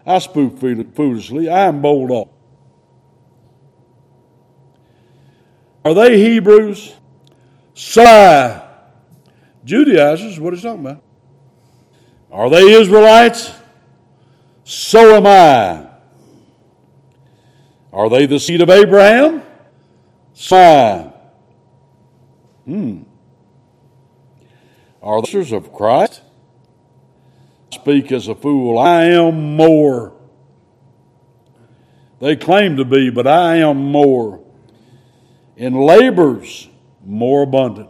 I 0.07 0.21
spoke 0.21 0.59
foolishly. 0.59 1.49
I 1.49 1.67
am 1.67 1.83
bold 1.83 2.11
all. 2.13 2.33
Are 5.85 5.95
they 5.95 6.19
Hebrews? 6.19 6.95
So 7.75 8.65
Judaizers, 9.65 10.39
what 10.39 10.55
is 10.55 10.63
talking 10.63 10.81
about? 10.81 11.03
Are 12.31 12.51
they 12.51 12.73
Israelites? 12.73 13.58
So 14.71 15.17
am 15.17 15.27
I. 15.27 15.87
Are 17.91 18.11
they 18.11 18.27
the 18.27 18.39
seed 18.39 18.61
of 18.61 18.69
Abraham? 18.69 19.43
So 20.35 21.11
Hmm. 22.67 23.05
Are 25.03 25.23
they 25.23 25.57
of 25.57 25.73
Christ? 25.73 26.21
speak 27.73 28.13
as 28.13 28.29
a 28.29 28.35
fool. 28.35 28.77
I 28.77 29.05
am 29.05 29.57
more. 29.57 30.13
They 32.21 32.37
claim 32.37 32.77
to 32.77 32.85
be, 32.85 33.09
but 33.09 33.27
I 33.27 33.57
am 33.57 33.91
more. 33.91 34.45
In 35.57 35.73
labors, 35.73 36.69
more 37.07 37.45
abundant. 37.45 37.89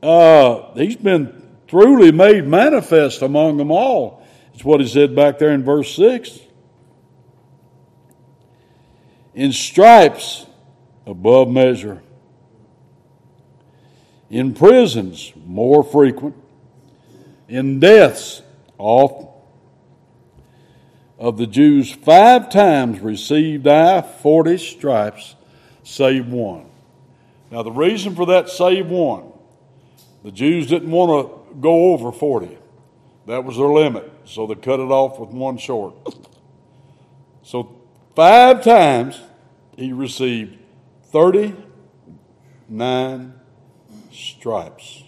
Uh, 0.00 0.72
he's 0.74 0.94
been 0.94 1.42
truly 1.66 2.12
made 2.12 2.46
manifest 2.46 3.22
among 3.22 3.56
them 3.56 3.72
all. 3.72 4.22
It's 4.56 4.64
what 4.64 4.80
he 4.80 4.88
said 4.88 5.14
back 5.14 5.38
there 5.38 5.52
in 5.52 5.62
verse 5.62 5.94
6. 5.94 6.40
in 9.36 9.52
stripes 9.52 10.46
above 11.06 11.48
measure, 11.48 12.02
in 14.30 14.54
prisons 14.54 15.32
more 15.44 15.84
frequent, 15.84 16.34
in 17.46 17.78
deaths 17.78 18.42
oft. 18.78 19.24
Of 21.18 21.38
the 21.38 21.46
Jews, 21.46 21.90
five 21.90 22.50
times 22.50 23.00
received 23.00 23.66
I 23.66 24.02
forty 24.02 24.58
stripes, 24.58 25.34
save 25.82 26.26
one. 26.26 26.66
Now, 27.50 27.62
the 27.62 27.72
reason 27.72 28.14
for 28.14 28.26
that 28.26 28.50
save 28.50 28.88
one, 28.88 29.32
the 30.22 30.30
Jews 30.30 30.66
didn't 30.66 30.90
want 30.90 31.26
to 31.26 31.58
go 31.58 31.94
over 31.94 32.12
40. 32.12 32.58
That 33.26 33.44
was 33.44 33.56
their 33.56 33.66
limit, 33.66 34.10
so 34.24 34.46
they 34.46 34.54
cut 34.54 34.78
it 34.78 34.90
off 34.90 35.18
with 35.18 35.30
one 35.30 35.58
short. 35.58 35.94
So, 37.42 37.76
five 38.14 38.62
times 38.62 39.20
he 39.76 39.92
received 39.92 40.56
39 41.06 43.34
stripes. 44.12 45.02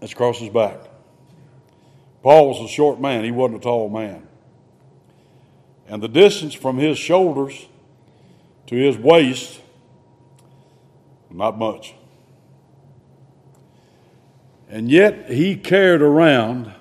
That's 0.00 0.12
across 0.12 0.38
his 0.38 0.50
back. 0.50 0.80
Paul 2.22 2.48
was 2.48 2.60
a 2.60 2.68
short 2.68 3.00
man, 3.00 3.24
he 3.24 3.30
wasn't 3.30 3.60
a 3.60 3.62
tall 3.62 3.88
man. 3.88 4.28
And 5.88 6.02
the 6.02 6.08
distance 6.08 6.52
from 6.52 6.76
his 6.76 6.98
shoulders 6.98 7.68
to 8.66 8.74
his 8.74 8.98
waist, 8.98 9.60
not 11.30 11.56
much. 11.56 11.94
And 14.68 14.90
yet 14.90 15.30
he 15.30 15.56
carried 15.56 16.02
around 16.02 16.72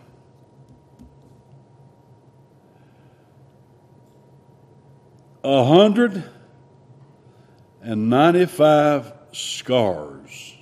a 5.43 5.63
hundred 5.63 6.23
and 7.83 8.09
ninety-five 8.09 9.13
scars 9.31 10.55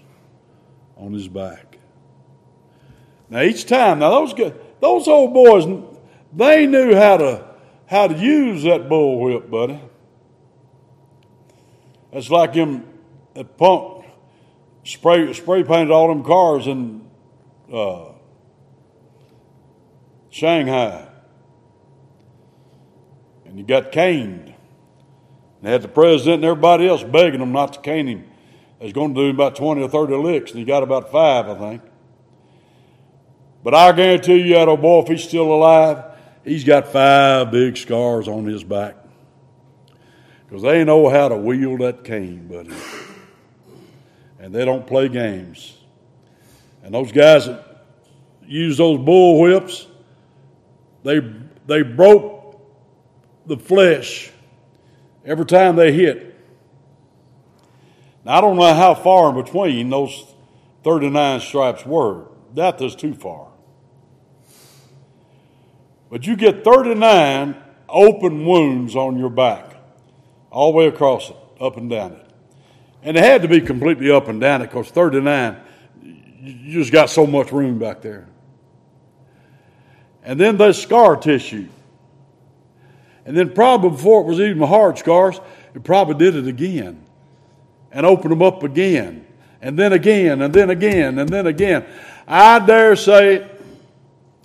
on 0.98 1.14
his 1.14 1.30
back. 1.30 1.78
Now 3.30 3.42
each 3.42 3.66
time, 3.66 4.00
now 4.00 4.10
those 4.10 4.34
those 4.82 5.08
old 5.08 5.34
boys, 5.34 5.66
they 6.34 6.68
knew 6.68 6.94
how 6.94 7.16
to 7.18 7.46
how 7.86 8.08
to 8.08 8.18
use 8.18 8.64
that 8.64 8.90
bullwhip, 8.90 9.50
buddy. 9.50 9.80
It's 12.12 12.30
like 12.30 12.54
him 12.54 12.84
that 13.34 13.58
punk 13.58 14.06
spray 14.84 15.32
spray 15.32 15.64
painted 15.64 15.92
all 15.92 16.10
them 16.10 16.24
cars 16.26 16.68
in 16.68 17.02
uh, 17.74 18.12
Shanghai, 20.30 21.08
and 23.46 23.58
he 23.58 23.64
got 23.64 23.92
caned. 23.92 24.54
And 25.60 25.72
had 25.72 25.82
the 25.82 25.88
president 25.88 26.36
and 26.36 26.46
everybody 26.46 26.88
else 26.88 27.04
begging 27.04 27.42
him 27.42 27.54
not 27.54 27.74
to 27.74 27.80
cane 27.80 28.08
him. 28.08 28.26
He 28.80 28.86
was 28.86 28.94
going 28.94 29.16
to 29.16 29.22
do 29.22 29.30
about 29.30 29.56
20 29.56 29.82
or 29.82 29.90
30 29.90 30.16
licks, 30.16 30.52
and 30.52 30.60
he 30.60 30.66
got 30.66 30.84
about 30.84 31.10
five, 31.10 31.48
I 31.48 31.56
think. 31.58 31.82
But 33.64 33.74
I 33.74 33.94
guarantee 33.94 34.42
you, 34.42 34.56
that 34.56 34.68
old 34.68 34.82
boy, 34.82 35.04
if 35.04 35.08
he's 35.08 35.24
still 35.24 35.54
alive, 35.54 36.04
he's 36.44 36.66
got 36.66 36.90
five 36.90 37.50
big 37.50 37.78
scars 37.78 38.28
on 38.28 38.46
his 38.46 38.64
back. 38.64 38.98
Because 40.46 40.64
they 40.64 40.84
know 40.84 41.08
how 41.08 41.30
to 41.30 41.38
wield 41.38 41.80
that 41.80 42.04
cane, 42.04 42.48
buddy. 42.48 42.76
And 44.38 44.54
they 44.54 44.66
don't 44.66 44.86
play 44.86 45.08
games. 45.08 45.78
And 46.84 46.94
those 46.94 47.12
guys 47.12 47.46
that 47.46 47.86
use 48.46 48.78
those 48.78 49.00
bull 49.00 49.40
whips, 49.40 49.88
they, 51.04 51.20
they 51.66 51.82
broke 51.82 52.62
the 53.46 53.58
flesh 53.58 54.32
every 55.26 55.46
time 55.46 55.76
they 55.76 55.94
hit. 55.94 56.38
Now, 58.26 58.38
I 58.38 58.42
don't 58.42 58.58
know 58.58 58.74
how 58.74 58.94
far 58.96 59.30
in 59.30 59.36
between 59.36 59.90
those 59.90 60.26
39 60.84 61.40
stripes 61.40 61.86
were. 61.86 62.28
That 62.54 62.82
is 62.82 62.96
too 62.96 63.14
far. 63.14 63.48
But 66.10 66.28
you 66.28 66.36
get 66.36 66.64
39 66.64 67.56
open 67.90 68.46
wounds 68.46 68.96
on 68.96 69.18
your 69.18 69.30
back, 69.30 69.76
all 70.52 70.72
the 70.72 70.78
way 70.78 70.88
across 70.88 71.30
it, 71.30 71.36
up 71.60 71.78
and 71.78 71.90
down 71.90 72.14
it. 72.14 72.28
And 73.02 73.18
it 73.18 73.24
had 73.24 73.42
to 73.42 73.48
be 73.48 73.60
completely 73.60 74.12
up 74.12 74.28
and 74.28 74.40
down 74.40 74.62
it 74.62 74.68
because 74.68 74.90
39, 74.90 75.58
you 76.44 76.80
just 76.80 76.92
got 76.92 77.10
so 77.10 77.26
much 77.26 77.52
room 77.52 77.80
back 77.80 78.02
there. 78.02 78.28
And 80.24 80.40
then 80.40 80.58
the 80.58 80.74
scar 80.74 81.16
tissue. 81.16 81.68
And 83.26 83.38
then 83.38 83.54
probably 83.54 83.92
before 83.92 84.22
it 84.22 84.26
was 84.26 84.40
even 84.40 84.68
hard 84.68 84.98
scars, 84.98 85.40
it 85.74 85.84
probably 85.84 86.16
did 86.16 86.36
it 86.36 86.48
again 86.48 87.02
and 87.92 88.06
opened 88.06 88.32
them 88.32 88.42
up 88.42 88.64
again 88.64 89.26
and 89.62 89.80
then 89.80 89.94
again 89.94 90.42
and 90.42 90.54
then 90.54 90.70
again 90.70 91.20
and 91.20 91.30
then 91.30 91.48
again. 91.48 91.86
I 92.28 92.60
dare 92.60 92.98
say 92.98 93.50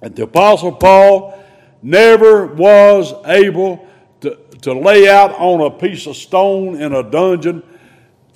that 0.00 0.14
the 0.14 0.22
Apostle 0.24 0.72
Paul 0.72 1.42
never 1.82 2.46
was 2.46 3.12
able 3.26 3.88
to, 4.20 4.36
to 4.62 4.72
lay 4.72 5.08
out 5.08 5.32
on 5.32 5.60
a 5.60 5.70
piece 5.70 6.06
of 6.06 6.16
stone 6.16 6.80
in 6.80 6.92
a 6.92 7.02
dungeon 7.02 7.62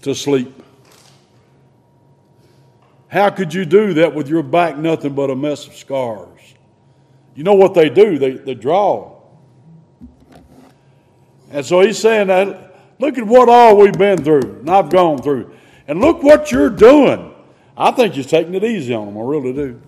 to 0.03 0.15
sleep. 0.15 0.62
How 3.13 3.29
could 3.29 3.53
you 3.53 3.67
do 3.67 3.93
that 3.95 4.15
with 4.15 4.27
your 4.27 4.43
back 4.43 4.79
nothing 4.79 5.15
but 5.15 5.29
a 5.29 5.37
mess 5.37 5.67
of 5.67 5.75
scars? 5.75 6.41
You 7.35 7.45
know 7.45 7.53
what 7.53 7.75
they 7.75 7.91
do? 7.91 8.19
They, 8.19 8.31
they 8.31 8.55
draw. 8.55 9.21
And 11.51 11.67
so 11.67 11.81
he's 11.81 11.99
saying 11.99 12.29
that, 12.29 12.75
look 12.99 13.19
at 13.19 13.27
what 13.27 13.51
all 13.51 13.77
we've 13.77 13.93
been 13.93 14.25
through 14.25 14.61
and 14.61 14.71
I've 14.71 14.89
gone 14.89 15.21
through. 15.21 15.55
And 15.87 16.01
look 16.01 16.23
what 16.23 16.51
you're 16.51 16.71
doing. 16.71 17.35
I 17.77 17.91
think 17.91 18.15
he's 18.15 18.29
taking 18.29 18.55
it 18.55 18.65
easy 18.65 18.95
on 18.95 19.05
them. 19.05 19.19
I 19.19 19.21
really 19.21 19.53
do. 19.53 19.83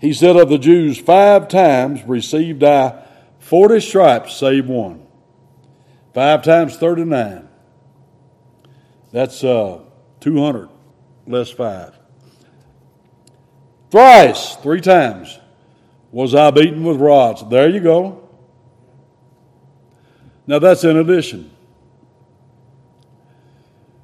He 0.00 0.14
said 0.14 0.36
of 0.36 0.48
the 0.48 0.56
Jews, 0.56 0.96
five 0.98 1.48
times 1.48 2.04
received 2.04 2.64
I 2.64 3.04
forty 3.38 3.80
stripes, 3.80 4.34
save 4.34 4.66
one. 4.66 5.06
Five 6.14 6.42
times 6.42 6.78
39. 6.78 7.46
That's 9.12 9.44
uh, 9.44 9.80
200 10.20 10.70
less 11.26 11.50
five. 11.50 11.94
Thrice, 13.90 14.56
three 14.56 14.80
times, 14.80 15.38
was 16.10 16.34
I 16.34 16.50
beaten 16.50 16.84
with 16.84 16.98
rods. 16.98 17.44
There 17.48 17.68
you 17.68 17.80
go. 17.80 18.28
Now 20.46 20.58
that's 20.58 20.84
in 20.84 20.96
addition. 20.96 21.50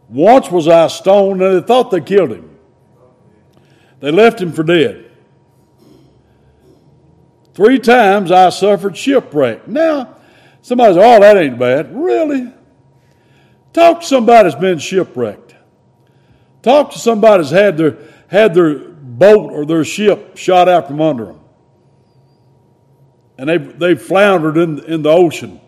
Once 0.08 0.50
was 0.50 0.68
I 0.68 0.88
stoned, 0.88 1.42
and 1.42 1.62
they 1.62 1.66
thought 1.66 1.90
they 1.90 2.00
killed 2.00 2.32
him. 2.32 2.58
They 4.00 4.10
left 4.10 4.40
him 4.40 4.52
for 4.52 4.62
dead. 4.62 5.10
Three 7.54 7.78
times 7.78 8.30
I 8.30 8.50
suffered 8.50 8.96
shipwreck. 8.96 9.68
Now, 9.68 10.16
somebody 10.60 10.94
says, 10.94 11.02
oh, 11.02 11.20
that 11.20 11.36
ain't 11.36 11.58
bad. 11.58 11.94
Really? 11.94 12.52
Talk 13.72 14.00
to 14.00 14.06
somebody 14.06 14.48
that's 14.48 14.60
been 14.60 14.78
shipwrecked. 14.78 15.41
Talk 16.62 16.92
to 16.92 16.98
somebody 16.98 17.42
that's 17.42 17.52
had 17.52 17.76
their, 17.76 17.98
had 18.28 18.54
their 18.54 18.78
boat 18.78 19.52
or 19.52 19.66
their 19.66 19.84
ship 19.84 20.36
shot 20.36 20.68
out 20.68 20.86
from 20.86 21.00
under 21.00 21.26
them. 21.26 21.40
And 23.36 23.48
they've, 23.48 23.78
they've 23.78 24.00
floundered 24.00 24.56
in, 24.56 24.78
in 24.84 25.02
the 25.02 25.10
ocean 25.10 25.60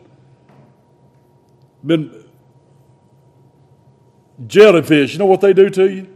been 1.85 2.25
jellyfish. 4.47 5.13
You 5.13 5.19
know 5.19 5.27
what 5.27 5.41
they 5.41 5.53
do 5.53 5.69
to 5.71 5.91
you? 5.91 6.09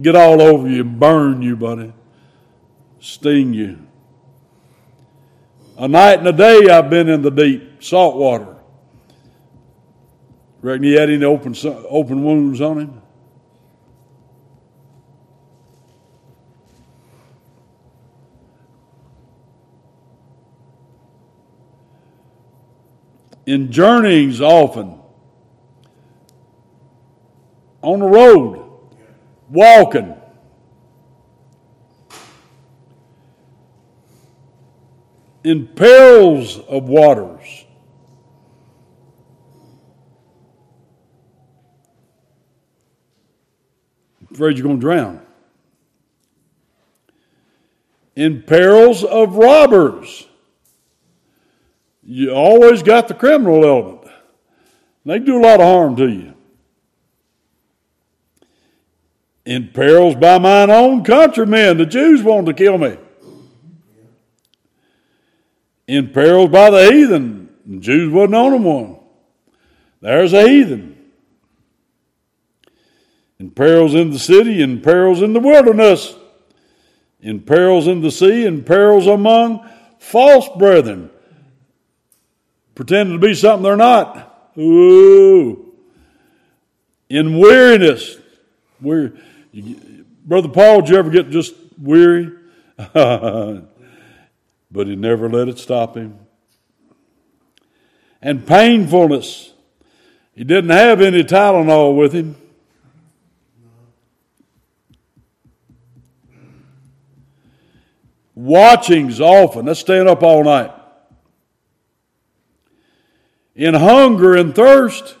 Get 0.00 0.14
all 0.14 0.42
over 0.42 0.68
you 0.68 0.84
burn 0.84 1.42
you, 1.42 1.56
buddy. 1.56 1.92
Sting 3.00 3.54
you. 3.54 3.78
A 5.78 5.88
night 5.88 6.18
and 6.18 6.28
a 6.28 6.32
day 6.32 6.68
I've 6.68 6.90
been 6.90 7.08
in 7.08 7.22
the 7.22 7.30
deep, 7.30 7.82
salt 7.82 8.16
water. 8.16 8.56
Reckon 10.60 10.84
he 10.84 10.94
had 10.94 11.10
any 11.10 11.24
open, 11.24 11.54
open 11.88 12.24
wounds 12.24 12.60
on 12.60 12.80
him? 12.80 13.02
In 23.46 23.70
journeyings 23.70 24.40
often, 24.40 24.98
on 27.80 28.00
the 28.00 28.06
road, 28.06 28.68
walking. 29.48 30.14
In 35.44 35.68
perils 35.68 36.58
of 36.58 36.88
waters. 36.88 37.66
afraid 44.36 44.58
you're 44.58 44.66
going 44.66 44.76
to 44.76 44.80
drown. 44.80 45.22
In 48.16 48.42
perils 48.42 49.02
of 49.02 49.36
robbers 49.36 50.26
you 52.06 52.30
always 52.30 52.84
got 52.84 53.08
the 53.08 53.14
criminal 53.14 53.64
element. 53.64 54.08
They 55.04 55.18
do 55.18 55.38
a 55.38 55.42
lot 55.42 55.60
of 55.60 55.66
harm 55.66 55.96
to 55.96 56.08
you. 56.08 56.34
In 59.44 59.68
perils 59.68 60.14
by 60.14 60.38
mine 60.38 60.70
own 60.70 61.02
countrymen, 61.04 61.78
the 61.78 61.86
Jews 61.86 62.22
wanted 62.22 62.46
to 62.46 62.54
kill 62.54 62.78
me. 62.78 62.96
In 65.88 66.10
perils 66.10 66.50
by 66.50 66.70
the 66.70 66.92
heathen, 66.92 67.50
the 67.64 67.78
Jews 67.78 68.12
wasn't 68.12 68.34
on 68.34 68.52
them 68.52 68.64
one. 68.64 68.96
There's 70.00 70.32
a 70.32 70.48
heathen. 70.48 70.96
In 73.38 73.50
perils 73.50 73.94
in 73.94 74.10
the 74.10 74.18
city, 74.18 74.62
in 74.62 74.80
perils 74.80 75.22
in 75.22 75.32
the 75.32 75.40
wilderness, 75.40 76.16
in 77.20 77.40
perils 77.40 77.86
in 77.86 78.00
the 78.00 78.10
sea, 78.10 78.44
in 78.44 78.64
perils 78.64 79.06
among 79.06 79.68
false 79.98 80.48
brethren, 80.56 81.10
pretending 82.76 83.18
to 83.18 83.26
be 83.26 83.34
something 83.34 83.64
they're 83.64 83.76
not. 83.76 84.52
Ooh. 84.56 85.72
In 87.08 87.38
weariness. 87.38 88.18
We're, 88.80 89.14
Brother 90.24 90.48
Paul, 90.48 90.82
did 90.82 90.90
you 90.90 90.96
ever 90.98 91.10
get 91.10 91.30
just 91.30 91.54
weary? 91.80 92.32
but 92.92 93.66
he 94.72 94.94
never 94.94 95.28
let 95.28 95.48
it 95.48 95.58
stop 95.58 95.96
him. 95.96 96.18
And 98.20 98.46
painfulness. 98.46 99.52
He 100.34 100.44
didn't 100.44 100.70
have 100.70 101.00
any 101.00 101.24
Tylenol 101.24 101.96
with 101.96 102.12
him. 102.12 102.36
Watchings 108.34 109.18
often. 109.18 109.64
That's 109.64 109.80
staying 109.80 110.08
up 110.08 110.22
all 110.22 110.44
night. 110.44 110.75
In 113.56 113.74
hunger 113.74 114.36
and 114.36 114.54
thirst. 114.54 115.16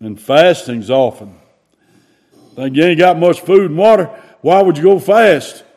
And 0.00 0.20
fastings 0.20 0.90
often. 0.90 1.36
Think 2.54 2.76
you 2.76 2.84
ain't 2.84 2.98
got 2.98 3.18
much 3.18 3.40
food 3.40 3.70
and 3.70 3.78
water. 3.78 4.10
Why 4.42 4.60
would 4.60 4.76
you 4.76 4.82
go 4.82 4.98
fast? 4.98 5.64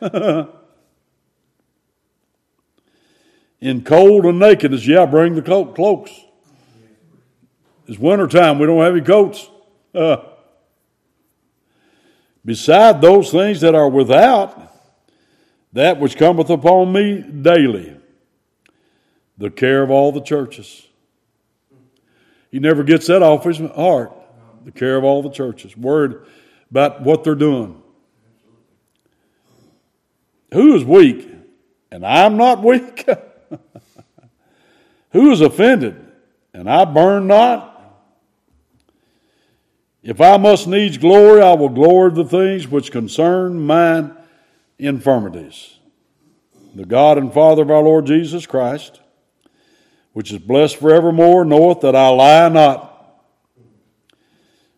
in 3.60 3.82
cold 3.82 4.26
and 4.26 4.38
nakedness, 4.38 4.86
yeah, 4.86 5.06
bring 5.06 5.34
the 5.34 5.42
cloaks. 5.42 6.12
It's 7.86 7.98
wintertime. 7.98 8.58
We 8.58 8.66
don't 8.66 8.82
have 8.82 8.94
any 8.94 9.02
coats. 9.02 9.48
Uh, 9.94 10.16
beside 12.44 13.00
those 13.00 13.30
things 13.30 13.62
that 13.62 13.74
are 13.74 13.88
without, 13.88 14.60
that 15.72 15.98
which 15.98 16.16
cometh 16.16 16.50
upon 16.50 16.92
me 16.92 17.22
daily, 17.22 17.93
the 19.38 19.50
care 19.50 19.82
of 19.82 19.90
all 19.90 20.12
the 20.12 20.20
churches. 20.20 20.86
He 22.50 22.58
never 22.60 22.84
gets 22.84 23.06
that 23.08 23.22
off 23.22 23.44
his 23.44 23.58
heart. 23.58 24.12
The 24.64 24.72
care 24.72 24.96
of 24.96 25.04
all 25.04 25.22
the 25.22 25.30
churches. 25.30 25.76
Word 25.76 26.26
about 26.70 27.02
what 27.02 27.24
they're 27.24 27.34
doing. 27.34 27.82
Who 30.52 30.74
is 30.76 30.84
weak? 30.84 31.28
And 31.90 32.06
I'm 32.06 32.36
not 32.36 32.62
weak. 32.62 33.08
Who 35.10 35.32
is 35.32 35.40
offended? 35.40 35.96
And 36.52 36.70
I 36.70 36.84
burn 36.84 37.26
not. 37.26 37.72
If 40.02 40.20
I 40.20 40.36
must 40.36 40.66
needs 40.68 40.98
glory, 40.98 41.40
I 41.40 41.54
will 41.54 41.70
glory 41.70 42.12
the 42.12 42.24
things 42.24 42.68
which 42.68 42.92
concern 42.92 43.66
mine 43.66 44.14
infirmities. 44.78 45.78
The 46.74 46.84
God 46.84 47.16
and 47.16 47.32
Father 47.32 47.62
of 47.62 47.70
our 47.70 47.82
Lord 47.82 48.06
Jesus 48.06 48.46
Christ, 48.46 49.00
which 50.14 50.32
is 50.32 50.38
blessed 50.38 50.76
forevermore, 50.76 51.44
knoweth 51.44 51.80
that 51.80 51.94
I 51.94 52.08
lie 52.08 52.48
not. 52.48 52.90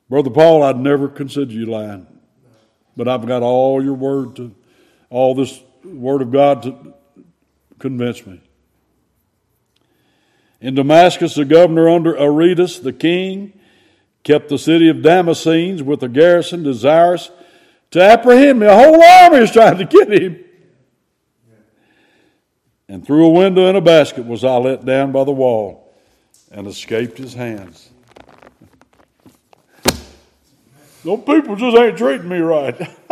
Brother 0.09 0.31
Paul, 0.31 0.63
I'd 0.63 0.79
never 0.79 1.09
consider 1.09 1.53
you 1.53 1.67
lying, 1.67 2.07
but 2.97 3.07
I've 3.07 3.27
got 3.27 3.43
all 3.43 3.85
your 3.85 3.95
word 3.95 4.37
to, 4.37 4.55
all 5.11 5.35
this 5.35 5.63
word 5.85 6.23
of 6.23 6.33
God 6.33 6.63
to 6.63 6.95
convince 7.79 8.27
me. 8.27 8.41
In 10.61 10.75
Damascus, 10.75 11.35
the 11.35 11.45
governor 11.45 11.89
under 11.89 12.19
Aretas, 12.19 12.81
the 12.81 12.93
king, 12.93 13.53
kept 14.25 14.49
the 14.49 14.59
city 14.59 14.89
of 14.89 14.97
Damascenes 14.97 15.83
with 15.83 16.03
a 16.03 16.09
garrison 16.09 16.63
desirous 16.63 17.31
to 17.91 18.03
apprehend 18.03 18.59
me. 18.59 18.67
A 18.67 18.75
whole 18.75 19.03
army 19.03 19.39
is 19.39 19.51
trying 19.51 19.77
to 19.79 19.85
get 19.85 20.11
him. 20.11 20.43
And 22.89 23.05
through 23.05 23.27
a 23.27 23.31
window 23.31 23.69
in 23.69 23.77
a 23.77 23.81
basket 23.81 24.27
was 24.27 24.45
I 24.45 24.57
let 24.57 24.85
down 24.85 25.13
by 25.13 25.25
the 25.25 25.33
wall 25.33 25.93
and 26.53 26.67
escaped 26.67 27.19
his 27.19 27.35
hands. 27.35 27.91
Those 31.03 31.23
people 31.25 31.57
just 31.57 31.77
ain't 31.77 31.99
treating 31.99 32.29
me 32.29 32.39
right. 32.39 32.77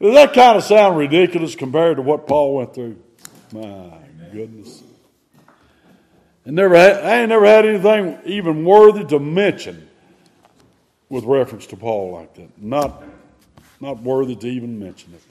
Does 0.00 0.14
that 0.14 0.32
kind 0.32 0.56
of 0.56 0.64
sound 0.64 0.96
ridiculous 0.96 1.54
compared 1.54 1.96
to 1.96 2.02
what 2.02 2.26
Paul 2.26 2.56
went 2.56 2.74
through? 2.74 2.98
My 3.52 3.98
goodness. 4.32 4.82
And 6.44 6.56
never 6.56 6.74
had, 6.76 7.04
I 7.04 7.20
ain't 7.20 7.28
never 7.28 7.44
had 7.46 7.66
anything 7.66 8.18
even 8.24 8.64
worthy 8.64 9.04
to 9.06 9.18
mention 9.18 9.88
with 11.10 11.24
reference 11.24 11.66
to 11.66 11.76
Paul 11.76 12.12
like 12.12 12.34
that. 12.34 12.62
Not, 12.62 13.02
not 13.80 14.00
worthy 14.00 14.36
to 14.36 14.46
even 14.46 14.78
mention 14.78 15.14
it. 15.14 15.22